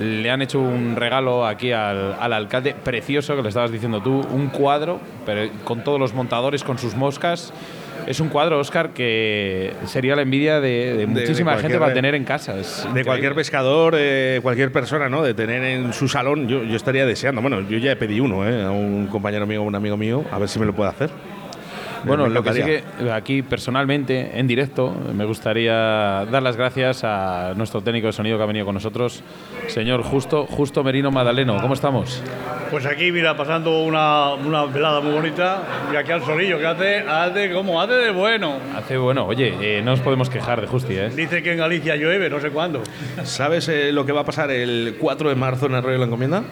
[0.00, 4.20] le han hecho un regalo aquí al, al alcalde precioso, que le estabas diciendo tú,
[4.30, 7.52] un cuadro, pero con todos los montadores, con sus moscas.
[8.06, 12.14] Es un cuadro, Oscar, que sería la envidia de, de muchísima gente cualquier- para tener
[12.14, 12.58] en casa.
[12.58, 15.22] Es De cualquier pescador, eh, cualquier persona, ¿no?
[15.22, 17.40] De tener en su salón, yo, yo estaría deseando.
[17.40, 18.62] Bueno, yo ya pedí uno, ¿eh?
[18.64, 21.10] A un compañero mío, un amigo mío, a ver si me lo puede hacer.
[22.04, 25.74] Bueno, lo que sí que aquí personalmente, en directo, me gustaría
[26.30, 29.22] dar las gracias a nuestro técnico de sonido que ha venido con nosotros,
[29.68, 31.58] señor Justo, Justo Merino Madaleno.
[31.60, 32.22] ¿Cómo estamos?
[32.70, 35.62] Pues aquí, mira, pasando una, una velada muy bonita.
[35.92, 38.58] Y aquí al solillo, que hace, hace como hace de bueno.
[38.76, 41.10] Hace bueno, oye, eh, no nos podemos quejar de Justi, ¿eh?
[41.10, 42.82] Dice que en Galicia llueve, no sé cuándo.
[43.24, 46.06] ¿Sabes eh, lo que va a pasar el 4 de marzo en Arroyo de la
[46.06, 46.42] Encomienda?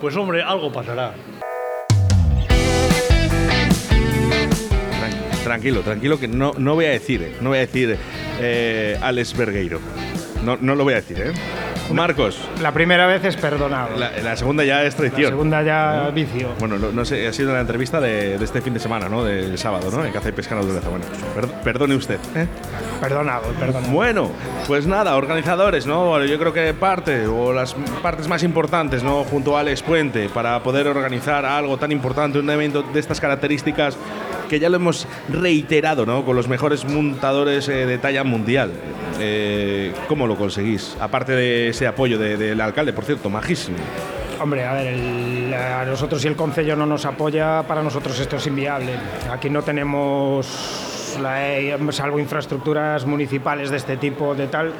[0.00, 1.12] Pues hombre, algo pasará.
[5.54, 7.96] Tranquilo, tranquilo, que no, no voy a decir, eh, no voy a decir
[8.40, 9.78] eh, Alex Bergueiro.
[10.44, 11.32] No, no lo voy a decir, ¿eh?
[11.92, 13.96] Marcos, La primera vez es perdonado.
[13.96, 15.30] la, la segunda ya es La traición.
[15.30, 16.48] segunda ya vicio.
[16.58, 19.22] Bueno, no, no sé, ha sido la entrevista de, de este fin de semana, ¿no?
[19.22, 20.04] Del sábado, ¿no?
[20.04, 20.88] En Caza y Pesca Naturaleza.
[20.88, 22.18] Bueno, per- perdone usted.
[22.34, 22.46] ¿eh?
[23.00, 23.92] Perdonado, perdonado.
[23.92, 24.30] Bueno,
[24.66, 26.24] pues nada, organizadores, ¿no?
[26.24, 29.24] Yo creo que parte, o las partes más importantes, ¿no?
[29.24, 33.96] Junto a Alex Puente, para poder organizar algo tan importante, un evento de estas características,
[34.48, 36.24] que ya lo hemos reiterado, ¿no?
[36.24, 38.70] Con los mejores montadores eh, de talla mundial.
[39.20, 40.96] Eh, ¿Cómo lo conseguís?
[41.00, 43.76] Aparte de ese apoyo de- del alcalde, por cierto, majísimo.
[44.40, 48.36] Hombre, a ver, el- a nosotros si el Concello no nos apoya, para nosotros esto
[48.36, 48.92] es inviable.
[49.32, 50.46] Aquí no tenemos,
[51.22, 54.72] eh, salvo infraestructuras municipales de este tipo, de tal,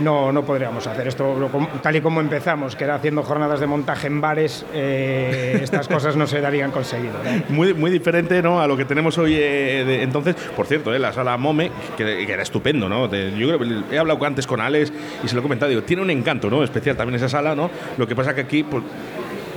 [0.00, 1.50] no, no podríamos hacer esto
[1.82, 6.16] tal y como empezamos, que era haciendo jornadas de montaje en bares, eh, estas cosas
[6.16, 7.14] no se darían conseguido.
[7.48, 8.60] Muy, muy diferente ¿no?
[8.60, 10.34] a lo que tenemos hoy eh, entonces.
[10.56, 13.10] Por cierto, eh, la sala Mome, que, era estupendo, ¿no?
[13.12, 16.48] Yo creo he hablado antes con Alex y se lo he comentado, tiene un encanto
[16.50, 16.62] ¿no?
[16.62, 17.70] especial también esa sala, ¿no?
[17.98, 18.82] Lo que pasa que aquí, pues,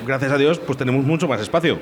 [0.05, 1.79] gracias a Dios, pues tenemos mucho más espacio.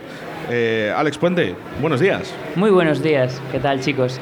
[0.50, 2.34] Eh, Alex Puente, buenos días.
[2.56, 4.20] Muy buenos días, ¿qué tal chicos?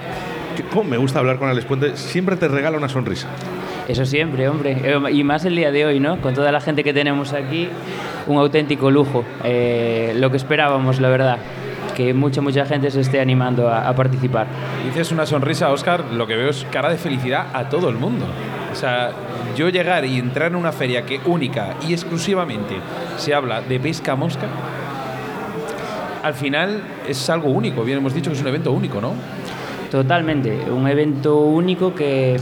[0.72, 1.96] ¿Cómo me gusta hablar con Alex Puente?
[1.96, 3.28] Siempre te regala una sonrisa.
[3.88, 4.78] Eso siempre, hombre.
[4.84, 6.22] Eh, Y más el día de hoy, ¿no?
[6.22, 7.68] Con toda la gente que tenemos aquí,
[8.28, 9.24] un auténtico lujo.
[9.44, 11.38] Eh, lo que esperábamos, la verdad.
[11.96, 14.48] Que mucha, mucha gente se esté animando a, a participar.
[14.86, 18.26] Dices una sonrisa, Oscar, lo que veo es cara de felicidad a todo el mundo.
[18.72, 19.12] O sea,
[19.56, 22.76] yo llegar y entrar en una feria que única y exclusivamente
[23.18, 24.48] se habla de pesca mosca,
[26.24, 27.84] al final es algo único.
[27.84, 29.14] Bien hemos dicho que es un evento único, ¿no?
[29.90, 32.38] Totalmente, un evento único que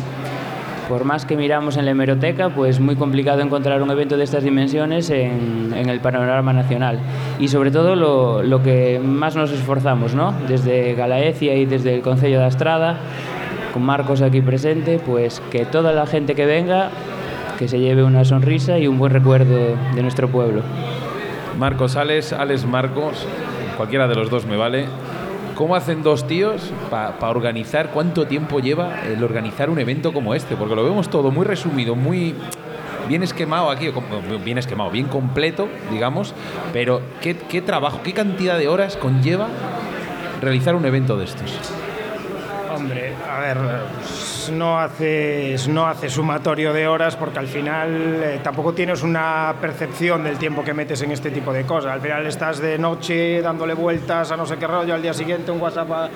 [0.90, 4.44] por más que miramos en la hemeroteca, pues muy complicado encontrar un evento de estas
[4.44, 7.00] dimensiones en, en el panorama nacional.
[7.40, 10.34] Y sobre todo lo, lo, que más nos esforzamos, ¿no?
[10.48, 12.98] Desde Galaecia y desde el Concello de Astrada,
[13.74, 16.90] con Marcos aquí presente, pues que toda la gente que venga,
[17.58, 20.62] que se lleve una sonrisa y un buen recuerdo de nuestro pueblo.
[21.58, 23.26] Marcos Alex, Alex Marcos,
[23.76, 24.86] cualquiera de los dos me vale.
[25.56, 27.90] ¿Cómo hacen dos tíos para pa organizar?
[27.92, 30.56] ¿Cuánto tiempo lleva el organizar un evento como este?
[30.56, 32.34] Porque lo vemos todo muy resumido, muy
[33.10, 33.92] bien esquemado aquí,
[34.46, 36.34] bien esquemado, bien completo, digamos,
[36.72, 39.48] pero ¿qué, qué trabajo, qué cantidad de horas conlleva
[40.42, 41.60] realizar un evento de estos?
[42.80, 43.58] Hombre, a ver,
[44.54, 50.24] no haces, no haces sumatorio de horas porque al final eh, tampoco tienes una percepción
[50.24, 51.92] del tiempo que metes en este tipo de cosas.
[51.92, 55.52] Al final estás de noche dándole vueltas a no sé qué rollo, al día siguiente
[55.52, 56.10] un WhatsApp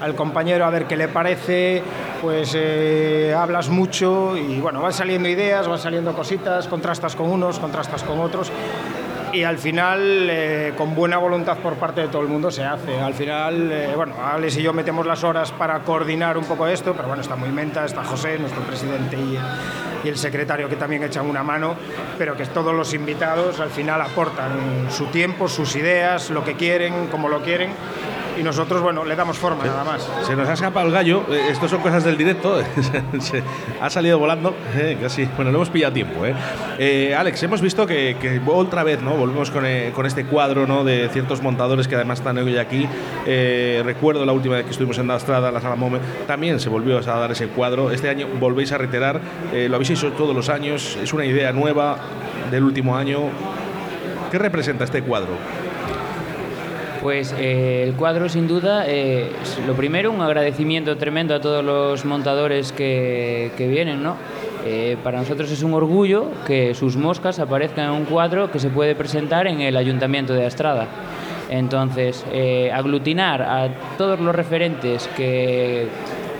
[0.00, 1.82] al compañero a ver qué le parece,
[2.20, 7.60] pues eh, hablas mucho y bueno, van saliendo ideas, van saliendo cositas, contrastas con unos,
[7.60, 8.50] contrastas con otros
[9.32, 12.98] y al final, eh, con buena voluntad por parte de todo el mundo, se hace.
[12.98, 16.94] Al final, eh, bueno, Alex y yo metemos las horas para coordinar un poco esto,
[16.94, 19.38] pero bueno, está muy menta, está José, nuestro presidente y,
[20.06, 21.76] y, el secretario que también echan una mano,
[22.16, 27.08] pero que todos los invitados al final aportan su tiempo, sus ideas, lo que quieren,
[27.08, 27.70] como lo quieren
[28.38, 30.08] y nosotros, bueno, le damos forma se, nada más.
[30.26, 32.60] Se nos ha escapado el gallo, eh, esto son cosas del directo,
[33.20, 33.42] se
[33.80, 36.24] ha salido volando, eh, casi, bueno, lo hemos pillado a tiempo.
[36.24, 36.34] Eh.
[36.78, 37.14] eh.
[37.16, 39.16] Alex, hemos visto que, que, otra vez, ¿no?
[39.16, 40.84] Volvemos con, eh, con, este cuadro, ¿no?
[40.84, 42.88] De ciertos montadores que además están hoy aquí.
[43.84, 46.98] recuerdo la última vez que estuvimos en la Estrada, la Sala Mome, también se volvió
[46.98, 47.90] a dar ese cuadro.
[47.90, 49.20] Este año volvéis a reiterar,
[49.52, 51.98] lo habéis hecho todos los años, es una idea nueva
[52.50, 53.30] del último año.
[54.30, 55.30] ¿Qué representa este cuadro?
[57.02, 59.30] Pues eh, el cuadro sin duda, eh,
[59.66, 64.16] lo primero, un agradecimiento tremendo a todos los montadores que, que vienen, ¿no?
[64.64, 68.68] Eh, para nosotros es un orgullo que sus moscas aparezcan en un cuadro que se
[68.68, 70.88] puede presentar en el Ayuntamiento de Astrada.
[71.50, 72.26] Entonces,
[72.74, 75.86] aglutinar a todos los referentes que,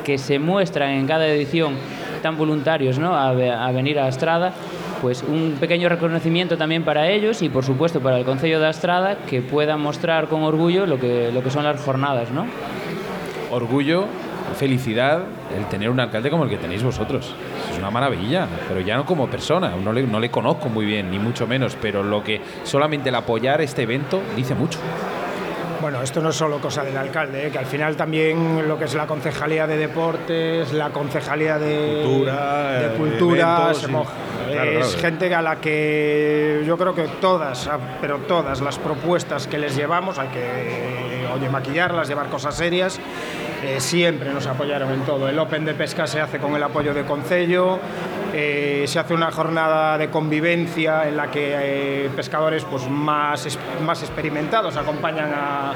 [0.04, 1.76] que se muestran en cada edición
[2.20, 3.14] tan voluntarios ¿no?
[3.14, 4.52] a, a venir a Astrada,
[5.00, 9.18] pues un pequeño reconocimiento también para ellos y por supuesto para el Concello de Astrada
[9.28, 12.46] que pueda mostrar con orgullo lo que, lo que son las jornadas, ¿no?
[13.50, 14.06] Orgullo,
[14.56, 15.22] felicidad,
[15.56, 17.34] el tener un alcalde como el que tenéis vosotros.
[17.72, 21.10] Es una maravilla, pero ya no como persona, no le, no le conozco muy bien,
[21.10, 24.78] ni mucho menos, pero lo que solamente el apoyar este evento dice mucho.
[25.80, 27.50] Bueno, esto no es solo cosa del alcalde, ¿eh?
[27.50, 32.80] que al final también lo que es la concejalía de deportes, la concejalía de cultura,
[32.80, 33.92] de cultura eventos, se sí.
[33.92, 34.12] moja.
[34.52, 35.00] Claro, es claro.
[35.00, 37.68] gente a la que yo creo que todas,
[38.00, 43.00] pero todas las propuestas que les llevamos hay que oye, maquillarlas, llevar cosas serias.
[43.62, 45.28] Eh, siempre nos apoyaron en todo.
[45.28, 47.80] El Open de Pesca se hace con el apoyo de Concello,
[48.32, 54.02] eh, se hace una jornada de convivencia en la que eh, pescadores pues, más, más
[54.02, 55.72] experimentados acompañan a,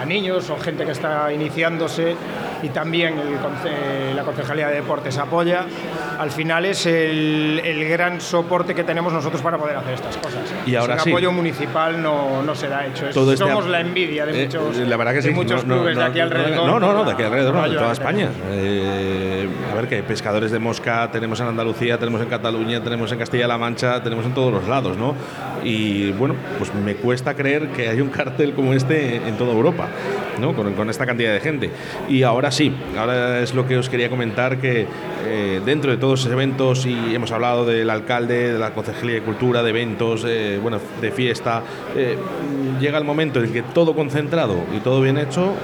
[0.00, 2.16] a, niños o gente que está iniciándose
[2.62, 5.66] y también el la Concejalía de Deportes apoya.
[6.18, 10.42] Al final es el, el, gran soporte que tenemos nosotros para poder hacer estas cosas.
[10.66, 11.10] Y ahora Sin sí.
[11.10, 13.08] apoyo municipal no, no se da hecho.
[13.08, 15.34] Es, Todo este somos la envidia de muchos, la verdad que de sí.
[15.34, 16.66] muchos no, clubes no, de aquí alrededor.
[16.66, 18.30] No, no, no, de aquí alrededor, no, de toda España.
[18.50, 23.18] Eh, a ver, que pescadores de mosca tenemos en Andalucía, tenemos en Cataluña, tenemos en
[23.18, 25.14] Castilla-La Mancha, tenemos en todos los lados, ¿no?
[25.64, 29.88] Y bueno, pues me cuesta creer que hay un cartel como este en toda Europa,
[30.40, 30.54] ¿no?
[30.54, 31.70] Con, esta cantidad de gente.
[32.08, 34.86] Y ahora sí, ahora es lo que os quería comentar, que
[35.26, 39.22] eh, dentro de todos esos eventos, y hemos hablado del alcalde, de la Concejalía de
[39.22, 41.62] Cultura, de eventos, eh, bueno, de fiesta,
[41.96, 42.16] eh,
[42.80, 45.54] llega el momento en que todo concentrado y todo bien hecho,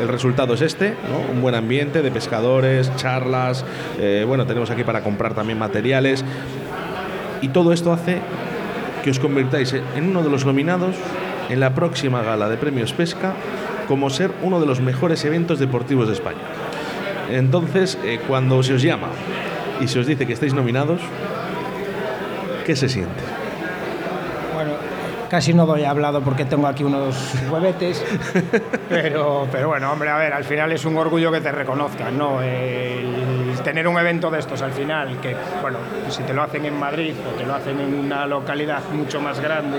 [0.00, 0.94] el resultado es este,
[1.32, 3.64] un buen ambiente de pescadores, charlas,
[4.26, 6.24] bueno, tenemos aquí para comprar también materiales,
[7.40, 8.18] y todo esto hace
[9.04, 10.96] que os convirtáis en uno de los nominados
[11.48, 13.34] en la próxima gala de premios Pesca
[13.88, 16.42] como ser uno de los mejores eventos deportivos de España.
[17.30, 19.08] Entonces, eh, cuando se os llama
[19.80, 21.00] y se os dice que estáis nominados,
[22.64, 23.22] ¿qué se siente?
[24.54, 24.72] Bueno,
[25.28, 28.04] casi no doy hablado porque tengo aquí unos huevetes,
[28.88, 32.40] pero, pero bueno, hombre, a ver, al final es un orgullo que te reconozcan, ¿no?
[32.42, 36.78] El tener un evento de estos al final, que, bueno, si te lo hacen en
[36.78, 39.78] Madrid o te lo hacen en una localidad mucho más grande,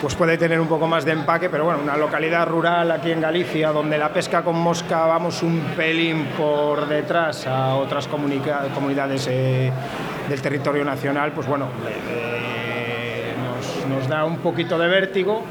[0.00, 3.20] pues puede tener un poco más de empaque, pero bueno, una localidad rural aquí en
[3.20, 9.70] Galicia, donde la pesca con mosca vamos un pelín por detrás a otras comunidades eh,
[10.28, 11.66] del territorio nacional, pues bueno,
[13.44, 15.42] nos, nos, da un poquito de vértigo,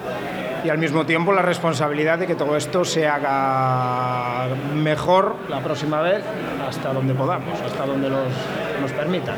[0.64, 6.02] y al mismo tiempo la responsabilidad de que todo esto se haga mejor la próxima
[6.02, 6.24] vez
[6.68, 8.28] hasta donde podamos, hasta donde los,
[8.82, 9.36] nos permitan.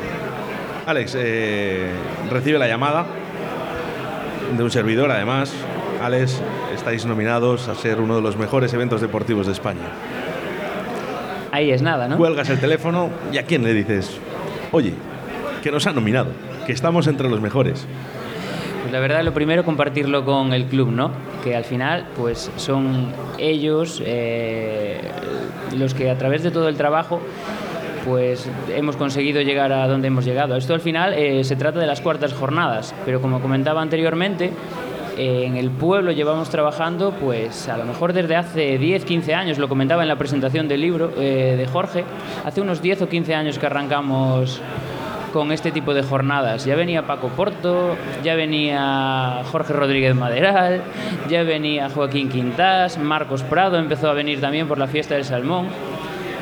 [0.86, 1.90] Alex, eh,
[2.30, 3.04] recibe la llamada
[4.56, 5.52] de un servidor, además.
[6.00, 6.40] Alex,
[6.74, 9.84] estáis nominados a ser uno de los mejores eventos deportivos de España.
[11.52, 12.16] Ahí es nada, ¿no?
[12.16, 14.18] Cuelgas el teléfono y a quién le dices,
[14.72, 14.94] oye,
[15.62, 16.30] que nos han nominado,
[16.66, 17.86] que estamos entre los mejores.
[18.80, 21.12] Pues la verdad, lo primero, compartirlo con el club, ¿no?
[21.44, 25.00] Que al final, pues son ellos eh,
[25.76, 27.20] los que a través de todo el trabajo
[28.04, 30.56] pues hemos conseguido llegar a donde hemos llegado.
[30.56, 34.52] Esto al final eh, se trata de las cuartas jornadas, pero como comentaba anteriormente,
[35.16, 39.58] eh, en el pueblo llevamos trabajando pues a lo mejor desde hace 10, 15 años,
[39.58, 42.04] lo comentaba en la presentación del libro eh, de Jorge,
[42.44, 44.60] hace unos 10 o 15 años que arrancamos
[45.32, 46.64] con este tipo de jornadas.
[46.64, 50.82] Ya venía Paco Porto, ya venía Jorge Rodríguez Maderal,
[51.28, 55.68] ya venía Joaquín Quintás, Marcos Prado empezó a venir también por la fiesta del Salmón.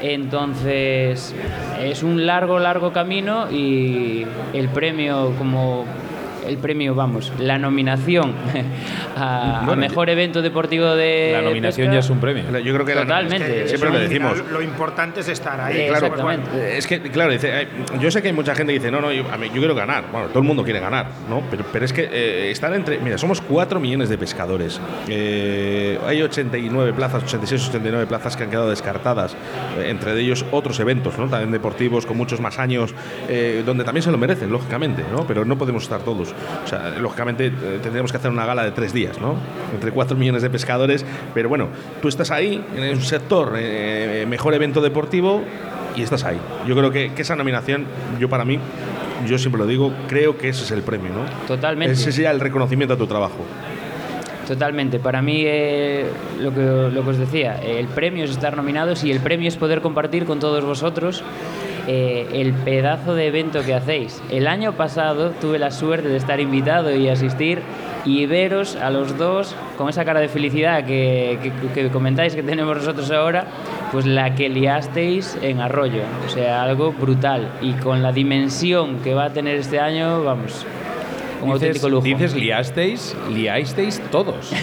[0.02, 1.34] Entonces
[1.80, 5.84] es un largo, largo camino y el premio como
[6.46, 8.32] el premio, vamos, la nominación
[9.16, 11.92] a, Bueno, mejor evento deportivo de La nominación pesca.
[11.94, 12.44] ya es un premio.
[12.60, 13.46] Yo creo que la- Totalmente.
[13.46, 14.50] es que siempre lo final, decimos.
[14.52, 15.80] Lo importante es estar ahí.
[15.82, 16.50] Eh, Claro, Exactamente.
[16.54, 17.68] eh, es que, claro, dice, eh,
[18.00, 19.74] yo sé que hay mucha gente que dice, no, no, yo, a mí- yo quiero
[19.74, 20.04] ganar.
[20.12, 21.42] Bueno, todo el mundo quiere ganar, ¿no?
[21.50, 22.98] Pero, pero es que eh, estar entre.
[22.98, 24.80] Mira, somos 4 millones de pescadores.
[25.08, 29.34] Eh, hay 89 plazas, 86, 89 plazas que han quedado descartadas.
[29.78, 31.28] eh, entre ellos otros eventos, ¿no?
[31.28, 32.94] También deportivos con muchos más años,
[33.28, 35.26] eh, donde también se lo merecen, lógicamente, ¿no?
[35.26, 36.29] Pero no podemos estar todos.
[36.64, 39.34] O sea, lógicamente eh, tendríamos que hacer una gala de tres días, ¿no?
[39.74, 41.04] Entre 4 millones de pescadores.
[41.34, 41.68] Pero bueno,
[42.00, 45.42] tú estás ahí, en un sector, eh, mejor evento deportivo,
[45.96, 46.38] y estás ahí.
[46.66, 47.86] Yo creo que, que esa nominación,
[48.18, 48.58] yo para mí,
[49.26, 51.46] yo siempre lo digo, creo que ese es el premio, ¿no?
[51.46, 51.94] Totalmente.
[51.94, 53.44] Ese sería el reconocimiento a tu trabajo.
[54.50, 54.98] Totalmente.
[54.98, 56.06] Para mí, eh,
[56.40, 59.46] lo, que, lo que os decía, eh, el premio es estar nominados y el premio
[59.46, 61.22] es poder compartir con todos vosotros
[61.86, 64.22] eh, el pedazo de evento que hacéis.
[64.30, 67.62] El año pasado tuve la suerte de estar invitado y asistir
[68.04, 72.42] y veros a los dos con esa cara de felicidad que, que- que comentáis que
[72.42, 73.44] tenemos nosotros ahora,
[73.92, 76.02] pues la que liasteis en Arroyo.
[76.26, 77.48] O sea, algo brutal.
[77.60, 80.64] Y con la dimensión que va a tener este año, vamos,
[81.42, 82.02] un auténtico lujo.
[82.04, 84.52] dices liasteis, liasteis todos.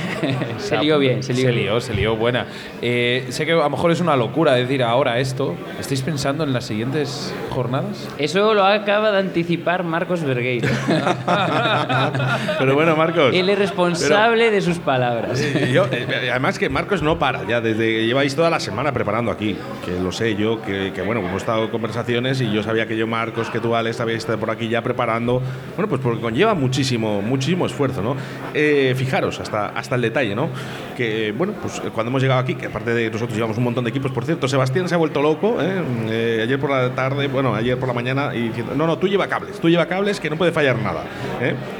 [0.57, 1.65] O Se lió bien, se lió Se bien.
[1.65, 2.47] lió, se lió buena.
[2.81, 5.55] Eh, sé que a lo mejor es una locura decir ahora esto.
[5.79, 8.07] ¿Estáis pensando en las siguientes jornadas?
[8.17, 10.67] Eso lo acaba de anticipar Marcos Vergueiro.
[12.59, 13.33] Pero bueno, Marcos.
[13.33, 15.39] Él es responsable de sus palabras.
[15.71, 19.31] Yo, eh, además que Marcos no para, ya desde que lleváis toda la semana preparando
[19.31, 22.87] aquí, que lo sé yo, que, que, bueno, hemos estado en conversaciones y yo sabía
[22.87, 25.41] que yo, Marcos, que tú, Alex, habéis estado por aquí ya preparando,
[25.75, 28.17] bueno, pues porque conlleva muchísimo, muchísimo esfuerzo, ¿no?
[28.53, 30.49] Eh, fijaros, hasta, hasta el detalle, ¿no?
[30.97, 33.85] Que, bueno, pues eh, cuando hemos llegado aquí, que aparte de nosotros llevamos un montón
[33.85, 36.41] de equipos, por cierto, Sebastián se ha vuelto loco, ¿eh?
[36.43, 39.27] Ayer por la tarde, bueno, ayer por la mañana, y diciendo, no, no, tú lleva
[39.27, 41.03] cables, tú lleva cables que no puede fallar nada.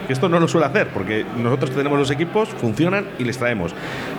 [0.08, 3.74] Que esto no lo suele hacer, porque nosotros tenemos los equipos, funcionan y les traemos.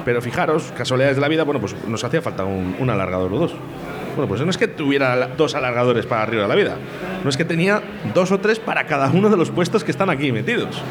[0.04, 3.38] Pero fijaros, casualidades de la vida, bueno, pues nos hacía falta un, un alargador o
[3.38, 3.54] dos.
[4.18, 6.74] Bueno, pues no es que tuviera dos alargadores para arriba de la vida,
[7.22, 7.80] no es que tenía
[8.12, 10.82] dos o tres para cada uno de los puestos que están aquí metidos.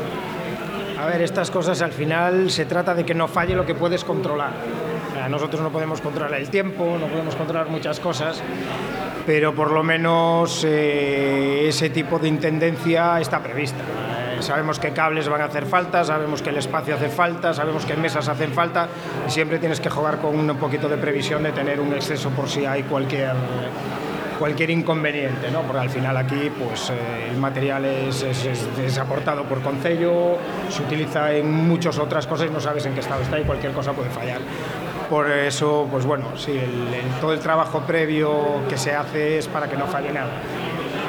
[0.98, 4.06] A ver, estas cosas al final se trata de que no falle lo que puedes
[4.06, 4.54] controlar.
[5.30, 8.42] Nosotros no podemos controlar el tiempo, no podemos controlar muchas cosas,
[9.26, 13.84] pero por lo menos eh, ese tipo de intendencia está prevista.
[14.38, 17.86] Eh, sabemos que cables van a hacer falta, sabemos que el espacio hace falta, sabemos
[17.86, 18.88] que mesas hacen falta
[19.28, 22.50] y siempre tienes que jugar con un poquito de previsión de tener un exceso por
[22.50, 23.34] si hay cualquier
[24.40, 25.62] cualquier inconveniente, ¿no?
[25.64, 30.38] porque al final aquí pues, eh, el material es, es- aportado por Concello,
[30.70, 33.72] se utiliza en muchas otras cosas y no sabes en qué estado está y cualquier
[33.74, 34.38] cosa puede fallar.
[35.10, 36.60] Por eso, pues bueno, sí,
[37.20, 40.30] todo el trabajo previo que se hace es para que no falle nada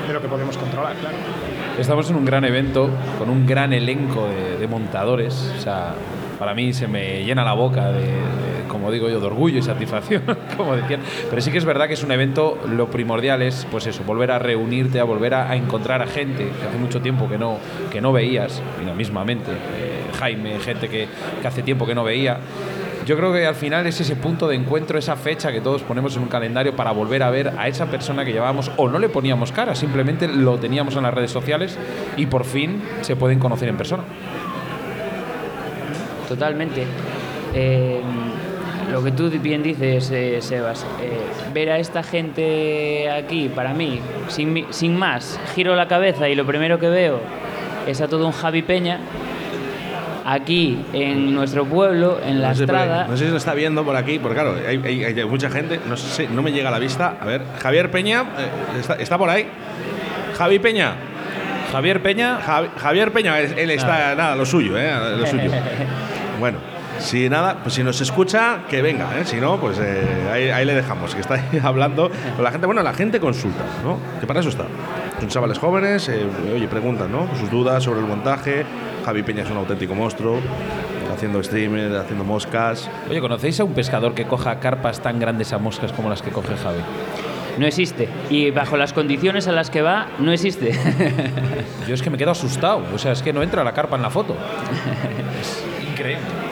[0.06, 1.16] de lo que podemos controlar, claro.
[1.78, 4.26] Estamos en un gran evento con un gran elenco
[4.58, 5.52] de, montadores.
[5.56, 5.94] O sea,
[6.36, 8.10] para mí se me llena la boca de,
[8.66, 10.24] como digo yo, de orgullo y satisfacción,
[10.56, 11.00] como decían.
[11.30, 14.32] Pero sí que es verdad que es un evento, lo primordial es, pues eso, volver
[14.32, 17.58] a reunirte, a volver a, a encontrar a gente que hace mucho tiempo que no,
[17.92, 21.06] que no veías, y la mismamente, eh, Jaime, gente que,
[21.40, 22.38] que hace tiempo que no veía.
[23.08, 26.14] Yo creo que al final es ese punto de encuentro, esa fecha que todos ponemos
[26.16, 29.08] en un calendario para volver a ver a esa persona que llevábamos o no le
[29.08, 31.78] poníamos cara, simplemente lo teníamos en las redes sociales
[32.18, 34.02] y por fin se pueden conocer en persona.
[36.28, 36.84] Totalmente.
[37.54, 38.02] Eh,
[38.92, 41.18] lo que tú bien dices, eh, Sebas, eh,
[41.54, 46.44] ver a esta gente aquí, para mí, sin, sin más, giro la cabeza y lo
[46.44, 47.20] primero que veo
[47.86, 49.00] es a todo un Javi Peña
[50.32, 53.06] aquí en nuestro pueblo, en La No sé, Estrada.
[53.08, 55.80] no sé si lo está viendo por aquí, porque claro, hay, hay- hay mucha gente,
[55.88, 57.16] no sé, no me llega a la vista.
[57.20, 59.46] A ver, Javier Peña, eh, está, está por ahí.
[60.36, 60.92] Javi Peña.
[61.72, 62.38] Javier Peña.
[62.40, 64.90] Javi- Javier Peña, él, él está, nada, lo suyo, ¿eh?
[65.18, 65.50] Lo suyo.
[66.40, 66.58] Bueno,
[66.98, 69.24] si nada, pues si nos escucha, que venga, ¿eh?
[69.24, 72.66] Si no, pues eh, ahí, ahí le dejamos, que está ahí hablando con la gente.
[72.66, 73.98] Bueno, la gente consulta, ¿no?
[74.20, 74.64] Que para eso está.
[75.20, 77.28] Son chavales jóvenes, eh, oye, preguntan, ¿no?
[77.38, 78.64] Sus dudas sobre el montaje.
[79.04, 80.38] Javi Peña es un auténtico monstruo,
[81.14, 82.90] haciendo streaming, haciendo moscas.
[83.08, 86.30] Oye, ¿conocéis a un pescador que coja carpas tan grandes a moscas como las que
[86.30, 86.80] coge Javi?
[87.58, 88.08] No existe.
[88.30, 90.78] Y bajo las condiciones a las que va, no existe.
[91.88, 92.84] Yo es que me quedo asustado.
[92.94, 94.36] O sea, es que no entra la carpa en la foto.
[95.40, 96.47] Es increíble.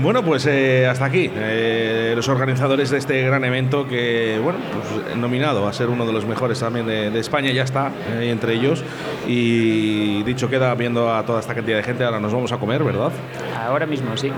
[0.00, 1.30] Bueno, pues eh, hasta aquí.
[1.34, 6.12] eh, los organizadores de este gran evento que, bueno, pues nominado a ser uno de
[6.12, 8.84] los mejores también de, de España, ya está eh, entre ellos.
[9.26, 12.84] Y dicho queda, viendo a toda esta cantidad de gente, ahora nos vamos a comer,
[12.84, 13.10] ¿verdad?
[13.60, 14.30] Ahora mismo sí.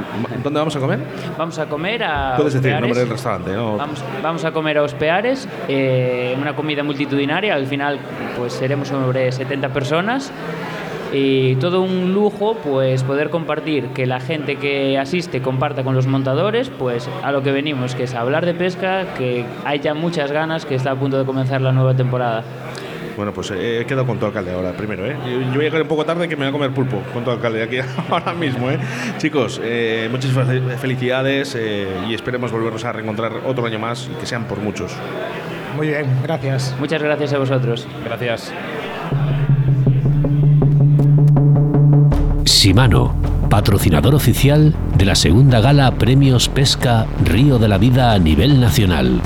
[0.43, 1.01] ¿Dónde vamos a comer?
[1.37, 2.35] Vamos a comer a.
[2.37, 3.77] Puedes decir el nombre del restaurante, ¿no?
[3.77, 7.55] Vamos, vamos a comer a Ospeares, eh, una comida multitudinaria.
[7.55, 7.99] Al final,
[8.37, 10.33] pues seremos sobre 70 personas.
[11.13, 16.07] Y todo un lujo, pues poder compartir, que la gente que asiste comparta con los
[16.07, 20.31] montadores, pues a lo que venimos, que es hablar de pesca, que hay ya muchas
[20.31, 22.45] ganas, que está a punto de comenzar la nueva temporada.
[23.17, 25.15] Bueno, pues eh, he quedado con tu alcalde ahora, primero, ¿eh?
[25.27, 27.31] Yo, voy a llegar un poco tarde que me voy a comer pulpo con tu
[27.33, 27.77] alcalde aquí
[28.09, 28.79] ahora mismo, ¿eh?
[29.19, 34.15] Chicos, eh, muchas fe- felicidades eh, y esperemos volvernos a reencontrar otro año más y
[34.19, 34.93] que sean por muchos.
[35.77, 36.75] Muy bien, gracias.
[36.79, 37.87] Muchas gracias a vosotros.
[38.05, 38.53] Gracias.
[42.61, 43.15] Shimano,
[43.49, 49.23] patrocinador oficial de la segunda gala Premios Pesca Río de la Vida a nivel nacional.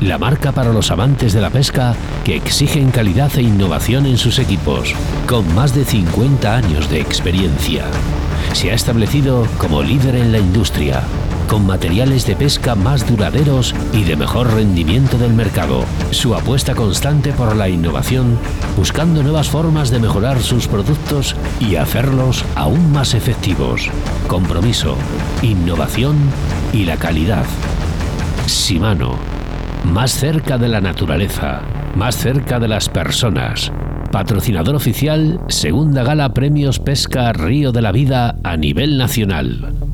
[0.00, 4.38] La marca para los amantes de la pesca que exigen calidad e innovación en sus
[4.38, 4.94] equipos,
[5.26, 7.86] con más de 50 años de experiencia.
[8.52, 11.02] Se ha establecido como líder en la industria,
[11.48, 15.84] con materiales de pesca más duraderos y de mejor rendimiento del mercado.
[16.10, 18.38] Su apuesta constante por la innovación,
[18.76, 23.88] buscando nuevas formas de mejorar sus productos y hacerlos aún más efectivos.
[24.26, 24.96] Compromiso,
[25.42, 26.16] innovación
[26.72, 27.44] y la calidad.
[28.46, 29.14] Shimano,
[29.84, 31.62] más cerca de la naturaleza,
[31.94, 33.72] más cerca de las personas.
[34.10, 39.85] Patrocinador oficial, segunda gala Premios Pesca Río de la Vida a nivel nacional.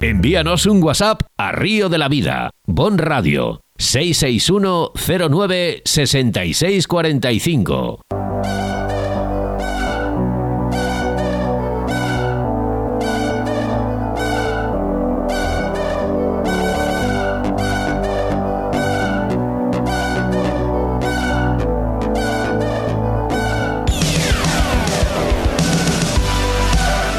[0.00, 4.92] Envíanos un WhatsApp a Río de la Vida, Bon Radio, 661
[5.28, 8.02] 09 6645.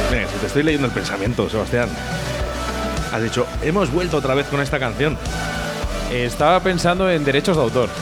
[0.09, 1.89] Venga, si te estoy leyendo el pensamiento, Sebastián.
[3.11, 5.17] Has dicho, hemos vuelto otra vez con esta canción.
[6.11, 7.89] Estaba pensando en derechos de autor.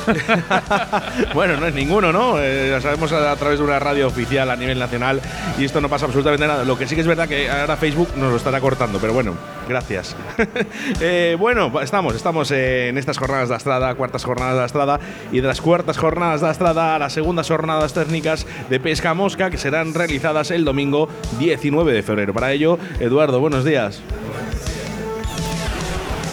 [1.34, 2.40] Bueno, no es ninguno, ¿no?
[2.40, 5.22] Eh, lo sabemos a, a través de una radio oficial a nivel nacional
[5.58, 6.64] y esto no pasa absolutamente nada.
[6.64, 9.34] Lo que sí que es verdad que ahora Facebook nos lo estará cortando, pero bueno,
[9.68, 10.16] gracias.
[11.00, 15.00] Eh, bueno, estamos, estamos en estas jornadas de Astrada, cuartas jornadas de Astrada
[15.32, 19.50] y de las cuartas jornadas de Astrada a las segundas jornadas técnicas de pesca mosca
[19.50, 21.08] que serán realizadas el domingo
[21.40, 22.34] 19 de febrero.
[22.34, 24.02] Para ello, Eduardo, buenos días.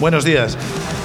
[0.00, 0.56] Buenos días.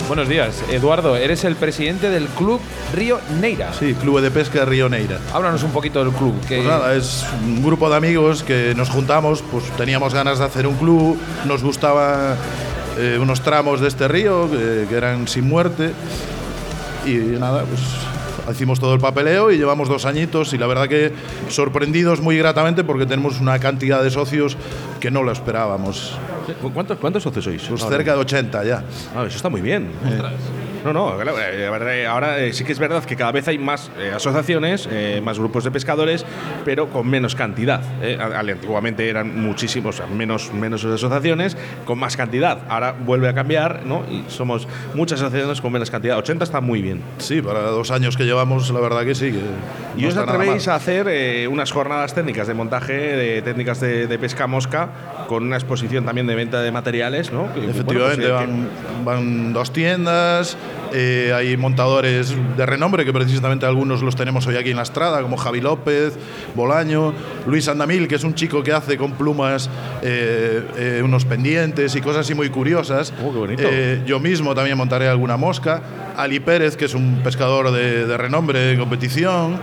[0.08, 1.16] Buenos días, Eduardo.
[1.16, 2.60] Eres el presidente del club
[2.96, 3.72] Río Neira.
[3.74, 5.20] Sí, Club de Pesca Río Neira.
[5.34, 6.34] Háblanos un poquito del club.
[6.48, 10.46] que- Pues nada, es un grupo de amigos que nos juntamos, pues teníamos ganas de
[10.46, 12.36] hacer un club, nos gustaban
[12.98, 15.92] eh, unos tramos de este río que, que eran sin muerte
[17.06, 17.80] y nada, pues
[18.52, 21.12] hicimos todo el papeleo y llevamos dos añitos y la verdad que
[21.50, 24.58] sorprendidos muy gratamente porque tenemos una cantidad de socios
[25.00, 26.18] que no lo esperábamos.
[26.74, 27.64] ¿Cuántos, cuántos socios sois?
[27.64, 28.84] Pues cerca de 80 ya.
[29.16, 29.90] Ah, eso está muy bien.
[30.84, 31.10] No, no,
[32.10, 35.40] ahora eh, sí que es verdad que cada vez hay más eh, asociaciones, eh, más
[35.40, 36.26] grupos de pescadores,
[36.66, 37.82] pero con menos cantidad.
[38.02, 38.18] eh.
[38.20, 42.60] Antiguamente eran muchísimos, o sea, menos, menos asociaciones, con más cantidad.
[42.70, 44.04] Ahora vuelve a cambiar, ¿no?
[44.10, 46.18] Y somos muchas asociaciones con menos cantidad.
[46.18, 47.02] 80 está muy bien.
[47.18, 49.32] Sí, para dos años que llevamos, la verdad que sí.
[49.32, 49.40] Que
[49.98, 53.42] ¿Y no os está nada atrevéis a hacer eh, unas jornadas técnicas de montaje, de
[53.42, 54.90] técnicas de, de pesca mosca,
[55.28, 57.52] con una exposición también de venta de materiales, ¿no?
[57.54, 58.70] Que, bueno, Efectivamente, pues, eh, van,
[59.06, 60.58] van dos tiendas,
[60.94, 65.22] eh, hay montadores de renombre, que precisamente algunos los tenemos hoy aquí en la estrada,
[65.22, 66.18] como Javi López,
[66.56, 67.14] Bolaño,
[67.46, 69.70] Luis Andamil, que es un chico que hace con plumas
[70.02, 73.14] eh, eh, unos pendientes y cosas así muy curiosas.
[73.24, 75.82] Oh, qué yo mismo también montaré alguna mosca.
[76.18, 79.60] Ali Pérez, que es un pescador de, de renombre de competición.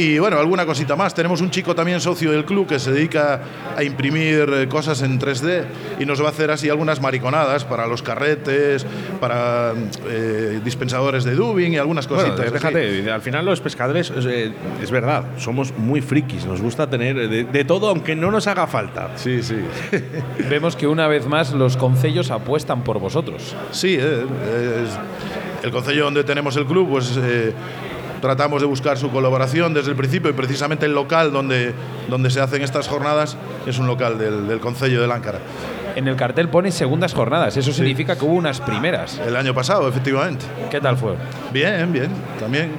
[0.00, 1.12] Y bueno, alguna cosita más.
[1.14, 3.40] Tenemos un chico también socio del club que se dedica
[3.76, 5.64] a imprimir eh, cosas en 3D
[5.98, 8.86] y nos va a hacer así algunas mariconadas para los carretes,
[9.20, 9.72] para
[10.08, 12.46] eh, dispensadores de dubing y algunas Bueno, cositas.
[12.46, 12.56] así.
[12.58, 17.28] fíjate, al final los pescadores, es, eh, es verdad, somos muy frikis, nos gusta tener
[17.28, 19.10] de, de todo, aunque no nos haga falta.
[19.16, 19.56] Sí, sí.
[20.48, 23.54] Vemos que una vez más los concellos apuestan por vosotros.
[23.70, 24.24] Sí, eh,
[24.84, 24.98] es-
[25.64, 27.52] el concello donde tenemos el club, pues eh,
[28.20, 31.72] tratamos de buscar su colaboración desde el principio y precisamente el local donde,
[32.08, 35.38] donde se hacen estas jornadas es un local del, del concello de Láncara.
[35.96, 39.18] En el cartel pone segundas jornadas, eso significa que hubo unas primeras.
[39.18, 40.46] El año pasado, efectivamente.
[40.70, 41.14] ¿Qué tal fue?
[41.52, 42.70] Bien, bien, también.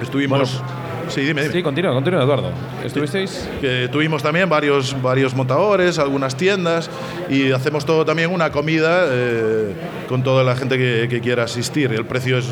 [0.00, 0.62] Estuvimos...
[1.08, 1.52] sí, dime, dime.
[1.52, 2.52] Sí, continúa, continúa, Eduardo.
[2.84, 3.48] ¿Estuvisteis?
[3.60, 6.88] que tuvimos también varios, varios montadores, algunas tiendas
[7.28, 9.74] y hacemos todo también una comida eh,
[10.08, 11.92] con toda la gente que, que quiera asistir.
[11.92, 12.46] El precio es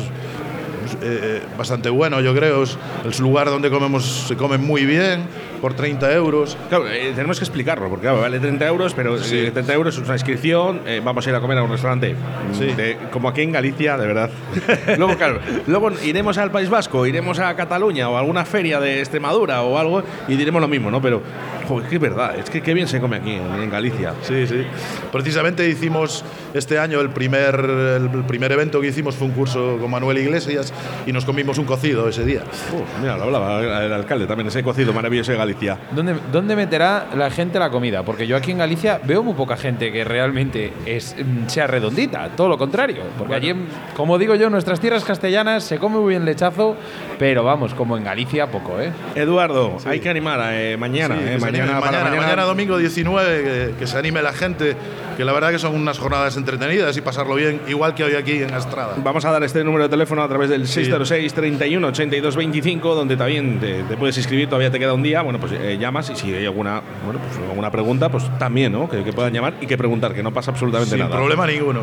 [1.01, 2.63] eh, bastante bueno, yo creo.
[2.63, 5.21] Es el lugar donde comemos se come muy bien,
[5.61, 6.57] por 30 euros.
[6.69, 10.03] Claro, eh, tenemos que explicarlo, porque claro, vale 30 euros, pero eh, 30 euros es
[10.05, 12.65] una inscripción, eh, vamos a ir a comer a un restaurante, mm, Sí.
[12.73, 14.29] de- como aquí en Galicia, de verdad.
[14.97, 18.99] luego, claro, luego iremos al País Vasco, iremos a Cataluña o a alguna feria de
[18.99, 21.01] Extremadura o algo y diremos lo mismo, ¿no?
[21.01, 21.21] Pero,
[21.67, 24.13] joder, que es verdad, es que qué bien se come aquí en, en Galicia.
[24.21, 24.63] Sí, sí.
[25.11, 29.91] Precisamente hicimos este año el primer, el primer evento que hicimos fue un curso con
[29.91, 30.73] Manuel Iglesias
[31.05, 32.41] y nos comimos un cocido ese día.
[32.73, 35.77] Uf, mira, lo hablaba el alcalde también, ese cocido maravilloso de Galicia.
[35.91, 38.03] ¿Dónde, ¿Dónde meterá la gente la comida?
[38.03, 42.29] Porque yo aquí en Galicia veo muy poca gente que realmente es, mm, sea redondita,
[42.35, 43.03] todo lo contrario.
[43.17, 43.53] Porque allí,
[43.95, 46.75] como digo yo, en nuestras tierras castellanas se come muy bien lechazo,
[47.19, 48.91] pero vamos, como en Galicia, poco, ¿eh?
[49.15, 53.43] Eduardo, hay que animar eh, mañana, Sí, eh, que mañana, para mañana, mañana domingo 19,
[53.43, 54.75] que, que se anime la gente,
[55.15, 58.41] que la verdad que son unas jornadas entretenidas y pasarlo bien, igual que hoy aquí
[58.43, 58.95] en Estrada.
[58.97, 63.17] Vamos a dar este número de teléfono a través del 606 31 82 25, donde
[63.17, 65.21] también te, te puedes inscribir, todavía te queda un día.
[65.21, 68.89] Bueno, pues eh, llamas y si hay alguna, bueno, pues alguna pregunta, pues también, ¿no?
[68.89, 71.15] Que, que puedan llamar y que preguntar, que no pasa absolutamente Sin nada.
[71.15, 71.81] problema ninguno.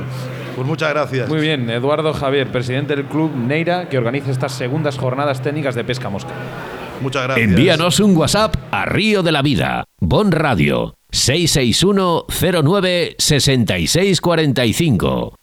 [0.55, 1.29] Pues muchas gracias.
[1.29, 5.83] Muy bien, Eduardo Javier, presidente del club Neira, que organiza estas segundas jornadas técnicas de
[5.85, 6.31] pesca mosca.
[7.01, 7.49] Muchas gracias.
[7.49, 15.35] Envíanos un WhatsApp a Río de la Vida, Bon Radio, 661 09 6645.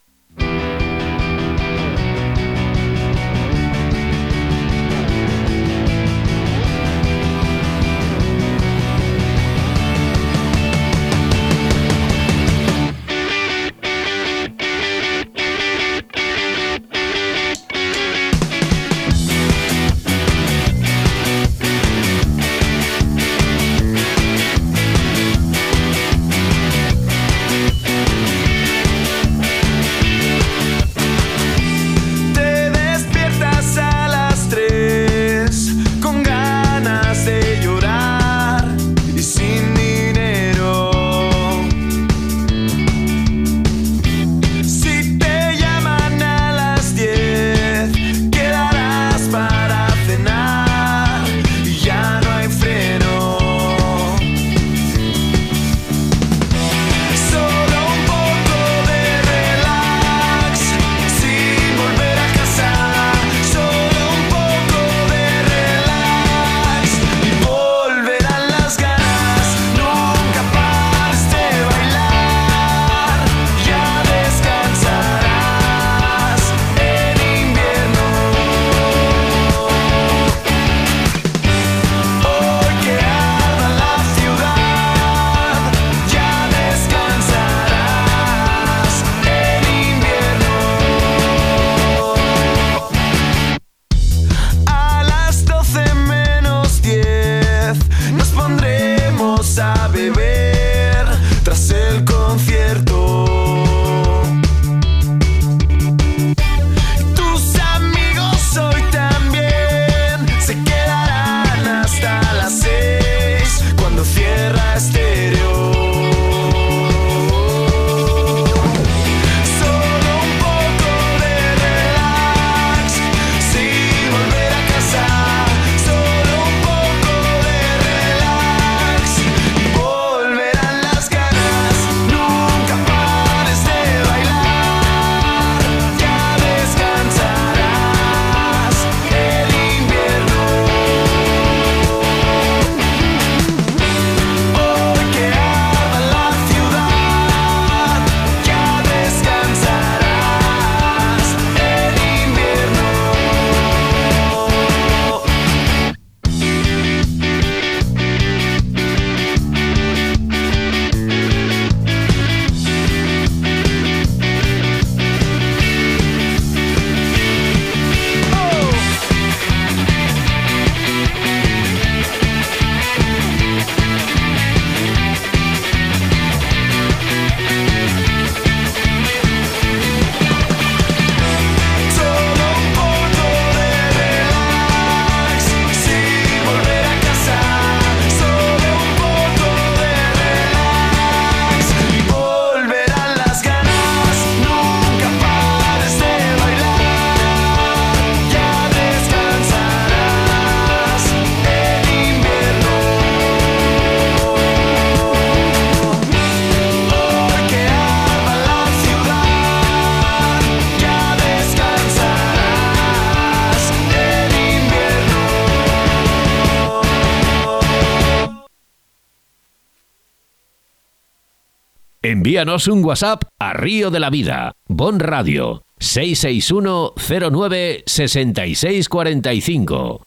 [222.22, 226.93] Envíanos un WhatsApp a Río de la Vida, Bon Radio, 661
[227.32, 230.03] 09 6645.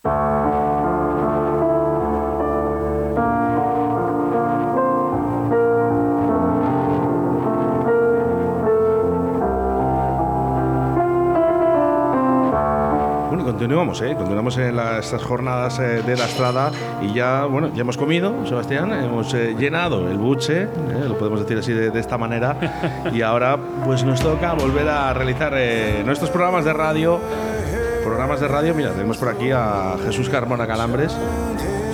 [13.58, 14.16] Continuamos, ¿eh?
[14.16, 18.44] Continuamos en la- estas jornadas eh, de la estrada y ya, bueno, ya hemos comido,
[18.48, 20.68] Sebastián, hemos eh, llenado el buche, ¿eh?
[21.06, 22.56] lo podemos decir así de, de esta manera,
[23.12, 27.20] y ahora pues nos toca volver a realizar eh, nuestros programas de radio.
[28.02, 31.16] Programas de radio, mira, tenemos por aquí a Jesús Carmona Calambres.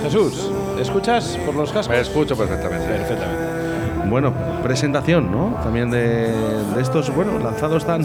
[0.01, 1.89] Jesús, ¿escuchas por los cascos?
[1.95, 2.87] Me escucho perfectamente.
[2.87, 4.09] Perfectamente.
[4.09, 4.33] Bueno,
[4.63, 5.57] presentación, ¿no?
[5.63, 6.33] También de,
[6.75, 8.03] de estos, bueno, lanzados tan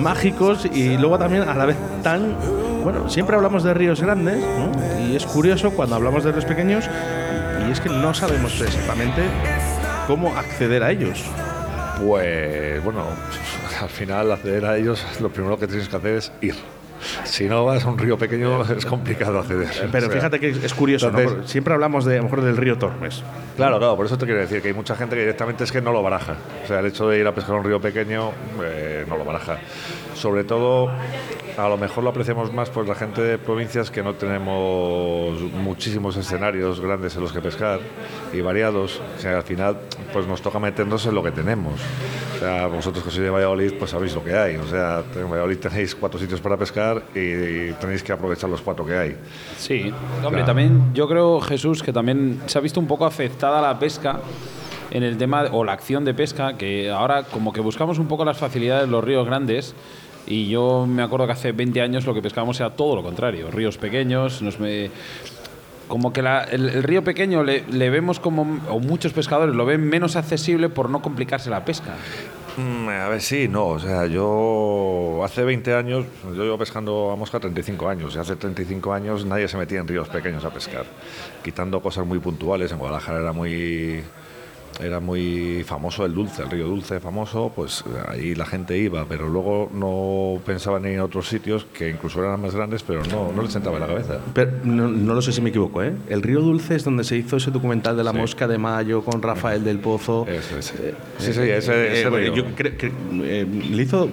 [0.00, 2.36] mágicos y luego también a la vez tan,
[2.82, 4.70] bueno, siempre hablamos de ríos grandes, ¿no?
[5.06, 6.88] Y es curioso cuando hablamos de ríos pequeños
[7.66, 9.22] y es que no sabemos exactamente
[10.06, 11.24] cómo acceder a ellos.
[12.04, 13.04] Pues bueno,
[13.80, 16.54] al final acceder a ellos, lo primero que tienes que hacer es ir.
[17.24, 19.68] Si no vas a un río pequeño es complicado acceder.
[19.92, 21.12] Pero O sea, fíjate que es curioso,
[21.44, 23.22] siempre hablamos de, a lo mejor del río Tormes.
[23.56, 25.80] Claro, claro, por eso te quiero decir que hay mucha gente que directamente es que
[25.80, 26.36] no lo baraja.
[26.64, 28.32] O sea, el hecho de ir a pescar a un río pequeño
[28.62, 29.58] eh, no lo baraja.
[30.14, 30.90] Sobre todo,
[31.58, 36.16] a lo mejor lo apreciamos más pues la gente de provincias que no tenemos muchísimos
[36.16, 37.80] escenarios grandes en los que pescar
[38.32, 39.00] y variados.
[39.16, 39.76] O sea, al final,
[40.12, 41.74] pues nos toca meternos en lo que tenemos.
[42.36, 44.56] O sea, vosotros que sois de Valladolid, pues sabéis lo que hay.
[44.56, 48.86] O sea, en Valladolid tenéis cuatro sitios para pescar y, tenéis que aprovechar los cuatro
[48.86, 49.16] que hay.
[49.56, 50.44] Sí, hombre, Claro.
[50.46, 54.20] también yo creo, Jesús, que también se ha visto un poco afectada la pesca
[54.92, 58.24] en el tema, o la acción de pesca, que ahora como que buscamos un poco
[58.24, 59.74] las facilidades de los ríos grandes.
[60.28, 63.50] Y yo me acuerdo que hace 20 años lo que pescábamos era todo lo contrario,
[63.50, 64.90] ríos pequeños, nos me,
[65.88, 69.80] como que la- el, río pequeño le, le vemos como, o muchos pescadores lo ven
[69.88, 71.94] menos accesible por no complicarse la pesca.
[72.58, 73.68] Mm, A ver, sí, no.
[73.68, 76.04] O sea, yo hace 20 años,
[76.36, 78.16] yo llevo pescando a mosca 35 años.
[78.16, 80.84] Y hace 35 años nadie se metía en ríos pequeños a pescar.
[81.44, 82.72] Quitando cosas muy puntuales.
[82.72, 84.02] En Guadalajara era muy.
[84.80, 89.28] Era muy famoso el dulce, el río dulce famoso, pues ahí la gente iba, pero
[89.28, 93.52] luego no pensaban en otros sitios que incluso eran más grandes, pero no, no les
[93.52, 94.18] sentaba en la cabeza.
[94.34, 95.92] Pero no, no lo sé si me equivoco, ¿eh?
[96.08, 99.20] El río Dulce es donde se hizo ese documental de la mosca de mayo con
[99.20, 100.26] Rafael del Pozo.
[100.28, 100.72] Eso es.
[100.78, 102.34] Eh, Sí, sí, ese, eh, río.
[102.34, 102.86] yo creo que
[103.24, 104.08] eh, le hizo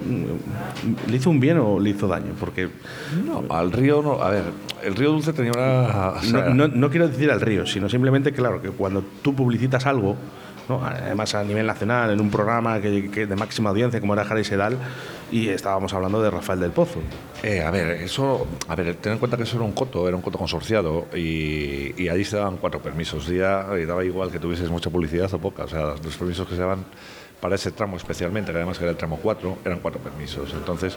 [1.08, 2.68] le hizo un bien o le hizo daño porque
[3.24, 4.20] No, al río no.
[4.20, 4.42] A ver,
[4.82, 6.08] el río dulce tenía una.
[6.16, 9.34] o sea, no, no- no quiero decir al río, sino simplemente claro que cuando tú
[9.34, 10.16] publicitas algo,
[10.68, 10.84] ¿no?
[10.84, 14.44] además a nivel nacional en un programa que, de máxima audiencia como era Jara y
[14.44, 14.78] Sedal
[15.30, 17.00] y estábamos hablando de Rafael del Pozo.
[17.42, 20.16] Eh, a ver, eso, a ver, ten en cuenta que eso era un coto, era
[20.16, 23.26] un coto consorciado y, y allí se daban cuatro permisos.
[23.26, 25.64] Ya y daba igual que tuvieses mucha publicidad o poca.
[25.64, 26.84] O sea, los permisos que se daban
[27.40, 30.52] para ese tramo especialmente, que además era el tramo 4, eran cuatro permisos.
[30.54, 30.96] Entonces,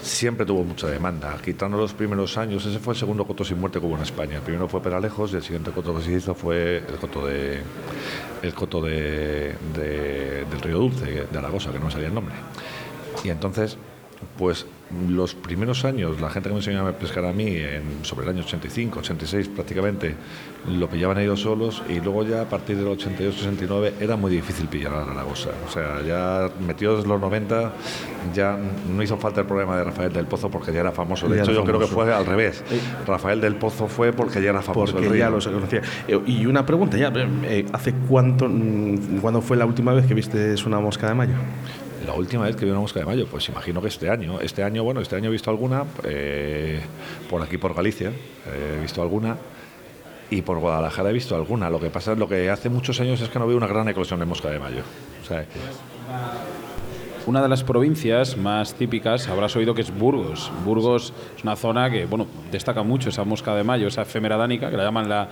[0.00, 1.36] siempre tuvo mucha demanda.
[1.44, 4.36] Quitando los primeros años, ese fue el segundo coto sin muerte que hubo en España.
[4.36, 7.60] El primero fue Peralejos y el siguiente coto que se hizo fue el coto de
[8.42, 12.34] el coto de, de- del Río Dulce, de Aragosa, que no me salía el nombre.
[13.24, 13.76] Y entonces,
[14.38, 14.66] pues
[15.08, 18.32] los primeros años, la gente que me enseñaba a pescar a mí, en, sobre el
[18.36, 20.14] año 85, 86 prácticamente,
[20.68, 24.68] lo pillaban ellos solos y luego ya a partir del 88, 89 era muy difícil
[24.68, 25.48] pillar a la Aragosa.
[25.66, 27.72] O sea, ya metidos los 90
[28.34, 28.58] ya
[28.94, 31.26] no hizo falta el problema de Rafael del Pozo porque ya era famoso.
[31.26, 32.62] De Ya hecho, yo creo que fue al revés.
[33.06, 34.92] Rafael del Pozo fue porque ya era famoso.
[34.92, 35.80] porque el ya lo se conocía.
[36.06, 37.10] Eh, Y una pregunta ya,
[37.44, 41.34] eh, ¿hace cuánto, mm, cuándo fue la última vez que viste una mosca de mayo?
[42.06, 44.40] La última vez que vi una mosca de mayo, pues imagino que este año.
[44.40, 46.80] Este año, bueno, este año he visto alguna, eh,
[47.30, 49.36] por aquí por Galicia, eh, he visto alguna,
[50.30, 51.70] y por Guadalajara he visto alguna.
[51.70, 54.18] Lo que pasa, lo que hace muchos años es que no veo una gran eclosión
[54.20, 54.82] de mosca de mayo.
[55.22, 55.44] O sea,
[57.24, 60.50] Una de las provincias más típicas habrás oído que es Burgos.
[60.64, 64.70] Burgos es una zona que, bueno, destaca mucho esa mosca de mayo, esa efemera dánica,
[64.70, 65.28] que la llaman la.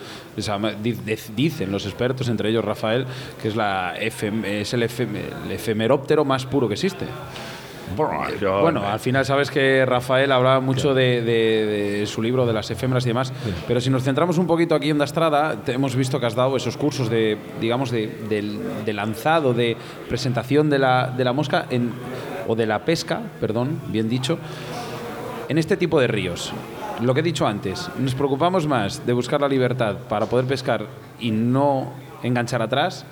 [1.35, 3.07] dicen los expertos, entre ellos Rafael,
[3.43, 5.17] que es, la efem- es el, efem-
[5.47, 7.07] el efemeróptero más puro que existe.
[7.97, 11.67] Bueno, yo- Bueno, al final sabes que Rafael hablaba mucho de, de-
[12.01, 13.33] de su libro de las efémeras y demás,
[13.67, 16.57] pero si nos centramos un poquito aquí en Dastrada, te- hemos visto que has dado
[16.57, 19.77] esos cursos de, digamos, de, lanzado, de
[20.09, 21.93] presentación de la, mosca, en,
[22.49, 24.39] o de la pesca, perdón, bien dicho,
[25.49, 26.53] en este tipo de ríos.
[27.01, 30.85] Lo que he dicho antes, nos preocupamos más de buscar la libertad para poder pescar
[31.19, 33.07] y no enganchar atrás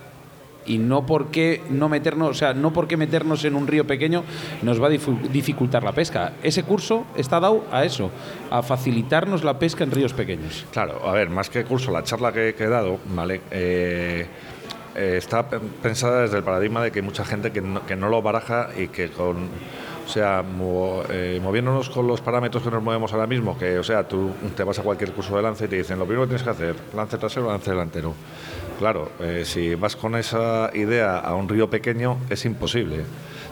[0.67, 3.87] y no por qué no meternos, o sea, no por qué meternos en un río
[3.87, 4.23] pequeño
[4.63, 6.33] nos va a dificultar la pesca.
[6.43, 8.11] Ese curso está dado a eso,
[8.51, 10.67] a facilitarnos la pesca en ríos pequeños.
[10.73, 13.41] Claro, a ver, más que curso, la charla que, he dado, ¿vale?
[13.51, 14.27] Eh,
[14.95, 17.97] eh, está pe- pensada desde el paradigma de que hay mucha gente que no, que
[17.97, 19.37] no lo baraja y que con,
[20.07, 20.43] o sea,
[21.11, 24.65] eh, moviéndonos con los parámetros que nos movemos ahora mismo, que, o sea, tú te
[24.65, 26.75] vas a cualquier curso de lance y te dicen, lo primero que tienes que hacer,
[26.97, 28.15] lance trasero, lance delantero.
[28.79, 33.05] Claro, eh, si vas con esa idea a un río pequeño, es imposible.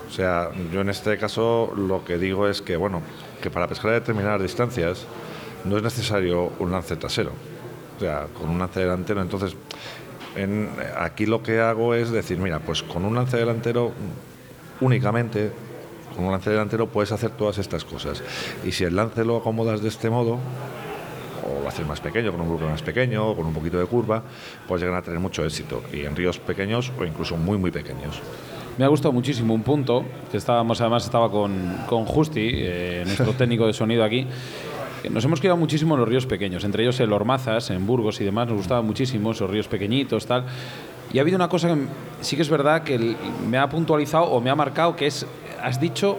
[0.08, 3.02] O sea, yo en este caso lo que digo es que, bueno,
[3.42, 5.04] que para pescar a determinadas distancias
[5.64, 7.32] no es necesario un lance trasero.
[7.96, 9.56] O sea, con un lance delantero, entonces,
[10.36, 13.92] en- aquí lo que hago es decir, mira, pues con un lance delantero
[14.80, 15.50] únicamente,
[16.14, 18.22] con un lance delantero puedes hacer todas estas cosas.
[18.64, 20.38] Y si el lance lo acomodas de este modo,
[21.46, 23.86] o lo haces más pequeño, con un grupo más pequeño, o con un poquito de
[23.86, 24.22] curva,
[24.66, 25.82] puedes llegar a tener mucho éxito.
[25.92, 28.20] Y en ríos pequeños o incluso muy, muy pequeños.
[28.78, 33.32] Me ha gustado muchísimo un punto, que estábamos, además estaba con, con Justi, eh, nuestro
[33.38, 34.26] técnico de sonido aquí.
[35.02, 38.20] que Nos hemos quedado muchísimo en los ríos pequeños, entre ellos el Ormazas, en Burgos
[38.20, 40.44] y demás, nos gustaban muchísimo esos ríos pequeñitos, tal.
[41.12, 41.86] Y ha habido una cosa que
[42.20, 43.16] sí que es verdad que
[43.48, 45.26] me ha puntualizado o me ha marcado, que es,
[45.62, 46.18] has dicho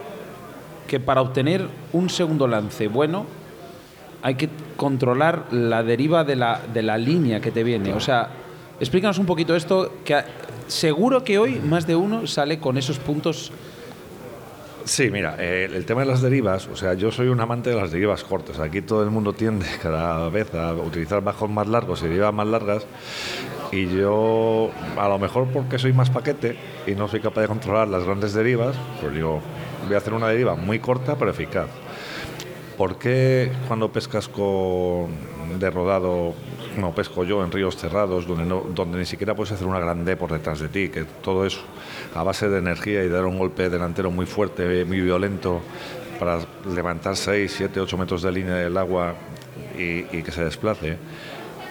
[0.88, 3.26] que para obtener un segundo lance bueno,
[4.22, 7.93] hay que controlar la deriva de la, de la línea que te viene.
[7.93, 8.30] O sea,
[8.80, 10.24] explícanos un poquito esto, que
[10.68, 13.51] seguro que hoy más de uno sale con esos puntos.
[14.86, 17.76] Sí, mira, eh, el tema de las derivas, o sea, yo soy un amante de
[17.76, 18.59] las derivas cortas.
[18.59, 22.47] Aquí todo el mundo tiende cada vez a utilizar bajos más largos y derivas más
[22.47, 22.86] largas.
[23.72, 26.55] Y yo, a lo mejor porque soy más paquete
[26.86, 29.41] y no soy capaz de controlar las grandes derivas, pues digo,
[29.86, 31.68] voy a hacer una deriva muy corta pero eficaz.
[32.78, 35.08] ¿Por qué cuando pescas con
[35.60, 36.36] de rodado,
[36.78, 40.16] no pesco yo en ríos cerrados, donde, no, donde ni siquiera puedes hacer una grande
[40.16, 41.62] por detrás de ti, que todo eso
[42.14, 45.62] a base de energía y dar un golpe delantero muy fuerte, muy violento,
[46.20, 46.40] para
[46.74, 49.16] levantar 6, 7, 8 metros de línea del agua
[49.78, 50.98] y, que se desplace?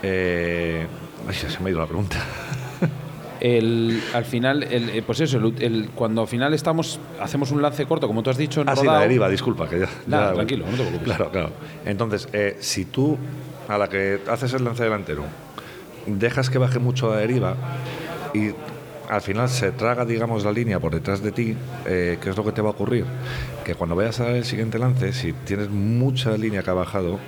[0.03, 0.87] Eh,
[1.29, 2.17] ay, se me ha ido la pregunta.
[3.47, 7.87] El, al final, el, eh, pues eso, el- cuando al final estamos, hacemos un lance
[7.87, 9.69] corto, como tú has dicho, en Ah, sí, rodado, la deriva, disculpa.
[9.69, 11.05] Que ya, Nada, ya- tranquilo, no te preocupes.
[11.05, 11.51] Claro, claro.
[11.85, 13.17] Entonces, eh, si tú
[13.69, 15.23] a la que haces el lance delantero
[16.07, 17.55] dejas que baje mucho la deriva
[18.35, 18.51] y
[19.09, 22.45] al final se traga, digamos, la línea por detrás de ti, eh, ¿qué es lo
[22.45, 23.05] que te va a ocurrir?
[23.65, 27.21] Que cuando vayas a dar el siguiente lance, si tienes mucha línea que ha bajado,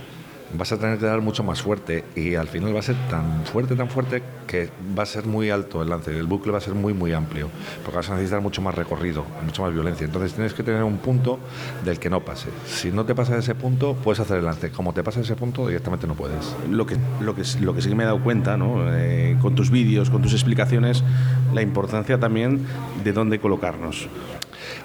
[0.55, 3.44] vas a tener que dar mucho más fuerte y al final va a ser tan
[3.44, 6.61] fuerte, tan fuerte que va a ser muy alto el lance, el bucle va a
[6.61, 7.51] ser muy, muy amplio,
[7.84, 10.07] porque vas a necesitar mucho más recorrido, mucha más violencia.
[10.07, 11.38] Entonces tienes que tener un punto
[11.84, 12.49] del que no pase.
[12.66, 14.70] Si no te pasa ese punto, puedes hacer el lance.
[14.70, 16.57] Como te pasa ese punto, directamente no puedes.
[16.70, 18.84] Lo que, lo que, lo que sí que me he dado cuenta, ¿no?
[18.94, 21.05] Eh, con tus vídeos, con tus explicaciones,
[21.53, 22.66] la importancia también
[23.05, 24.09] de dónde colocarnos.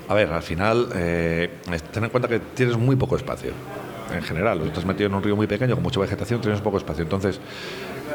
[0.10, 1.50] A ver, al final, eh,
[1.92, 3.52] ten en cuenta que tienes muy poco espacio.
[4.12, 7.04] En general, estás metido en un río muy pequeño con mucha vegetación, tienes poco espacio.
[7.04, 7.40] Entonces,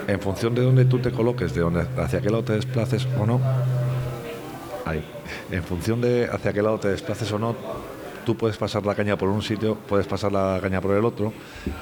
[0.06, 3.26] en función de dónde tú te coloques, de dónde, hacia qué lado te desplaces o
[3.26, 3.40] no,
[5.50, 7.54] en función de hacia qué lado te desplaces o no,
[8.24, 11.32] tú puedes pasar la caña por un sitio, puedes pasar la caña por el otro,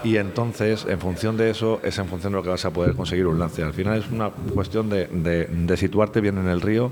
[0.05, 2.95] y entonces, en función de eso, es en función de lo que vas a poder
[2.95, 3.63] conseguir un lance.
[3.63, 6.91] Al final es una cuestión de, de- de situarte bien en el río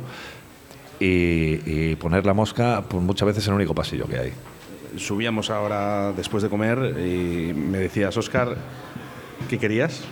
[1.00, 1.60] y,
[1.90, 4.32] y poner la mosca pues, muchas veces en el único pasillo que hay.
[4.96, 8.56] Subíamos ahora después de comer y me decías, Oscar,
[9.48, 10.04] ¿qué querías?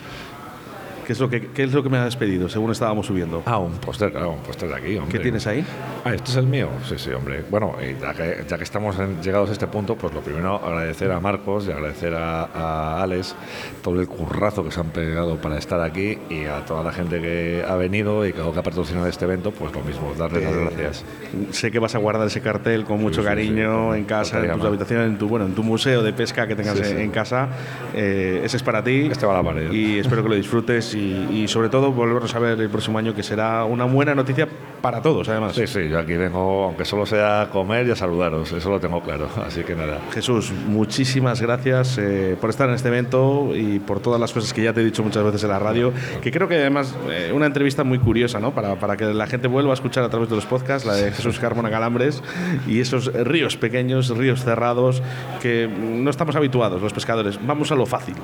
[1.06, 3.42] ¿Qué es lo que, qué es lo que me has pedido según estábamos subiendo?
[3.46, 5.12] Ah, un póster, claro, un póster de aquí, hombre.
[5.12, 5.64] ¿Qué tienes ahí?
[6.04, 6.68] Ah, ¿este es el mío?
[6.88, 7.44] Sí, sí, hombre.
[7.50, 10.56] Bueno, y ya que, ya que estamos en- llegados a este punto, pues lo primero
[10.64, 13.34] agradecer a Marcos y agradecer a, a Alex
[13.82, 17.20] todo el currazo que se han pegado para estar aquí y a toda la gente
[17.20, 20.58] que ha venido y que ha patrocinado este evento, pues lo mismo, darles las Eh,
[20.60, 21.04] gracias.
[21.50, 23.98] Sé que vas a guardar ese cartel con mucho sí, cariño sí.
[23.98, 26.80] en casa, en tus habitaciones, en tu, bueno, en tu museo de pesca que tengas
[26.80, 27.48] en casa.
[27.94, 29.08] Eh, ese es para ti.
[29.10, 29.72] Este va a la pared.
[29.72, 33.14] Y espero que lo disfrutes y, y sobre todo volvernos a ver el próximo año,
[33.14, 34.48] que será una buena noticia
[34.82, 35.54] para todos, además.
[35.54, 38.80] Sí, sí, yo aquí vengo, aunque solo sea a comer y a saludaros, eso lo
[38.80, 39.98] tengo claro, así que nada.
[40.12, 44.62] Jesús, muchísimas gracias eh, por estar en este evento y por todas las cosas que
[44.62, 47.46] ya te he dicho muchas veces en la radio, que creo que además eh, una
[47.46, 48.52] entrevista muy curiosa, ¿no?
[48.52, 51.12] Para, para que la gente vuelva a escuchar a través de los podcasts, la de
[51.12, 52.22] Jesús Carmona Calambres
[52.66, 55.02] y esos ríos pequeños, ríos cerrados,
[55.40, 57.38] que no estamos habituados los pescadores.
[57.46, 58.16] Vamos a lo fácil.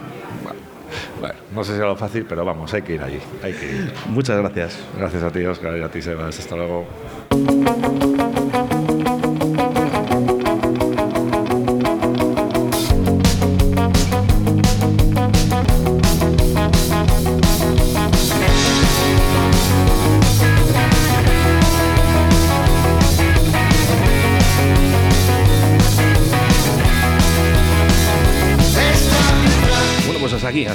[1.20, 3.66] Bueno, no sé si es lo fácil, pero vamos, hay que ir allí, hay que
[3.66, 3.92] ir.
[4.08, 4.78] Muchas gracias.
[4.96, 6.38] Gracias a ti, Oscar, y a ti, Sebas.
[6.38, 6.86] Hasta luego.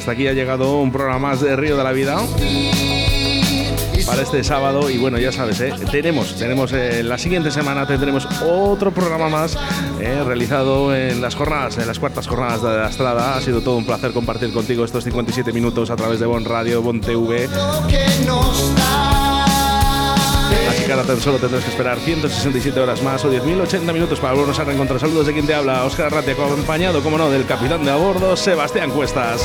[0.03, 2.17] Hasta aquí, ha llegado un programa más de Río de la Vida.
[4.05, 4.89] para este sábado.
[4.89, 5.71] Y bueno, ya sabes, ¿eh?
[5.89, 9.57] tenemos, tenemos eh, la siguiente semana tendremos otro programa más
[10.01, 13.37] eh, realizado en las jornadas, en las cuartas jornadas de la Estrada.
[13.37, 16.81] Ha sido todo un placer compartir contigo estos 57 minutos a través de Bon Radio,
[16.81, 17.47] Bon TV.
[20.69, 24.33] Así que ahora tan solo tendrás que esperar 167 horas más o 10.080 minutos para
[24.33, 24.99] volvernos a reencontrar.
[24.99, 28.35] Saludos de quien te habla, Oscar Arrate, acompañado, como no, del capitán de a bordo,
[28.35, 29.41] Sebastián Cuestas.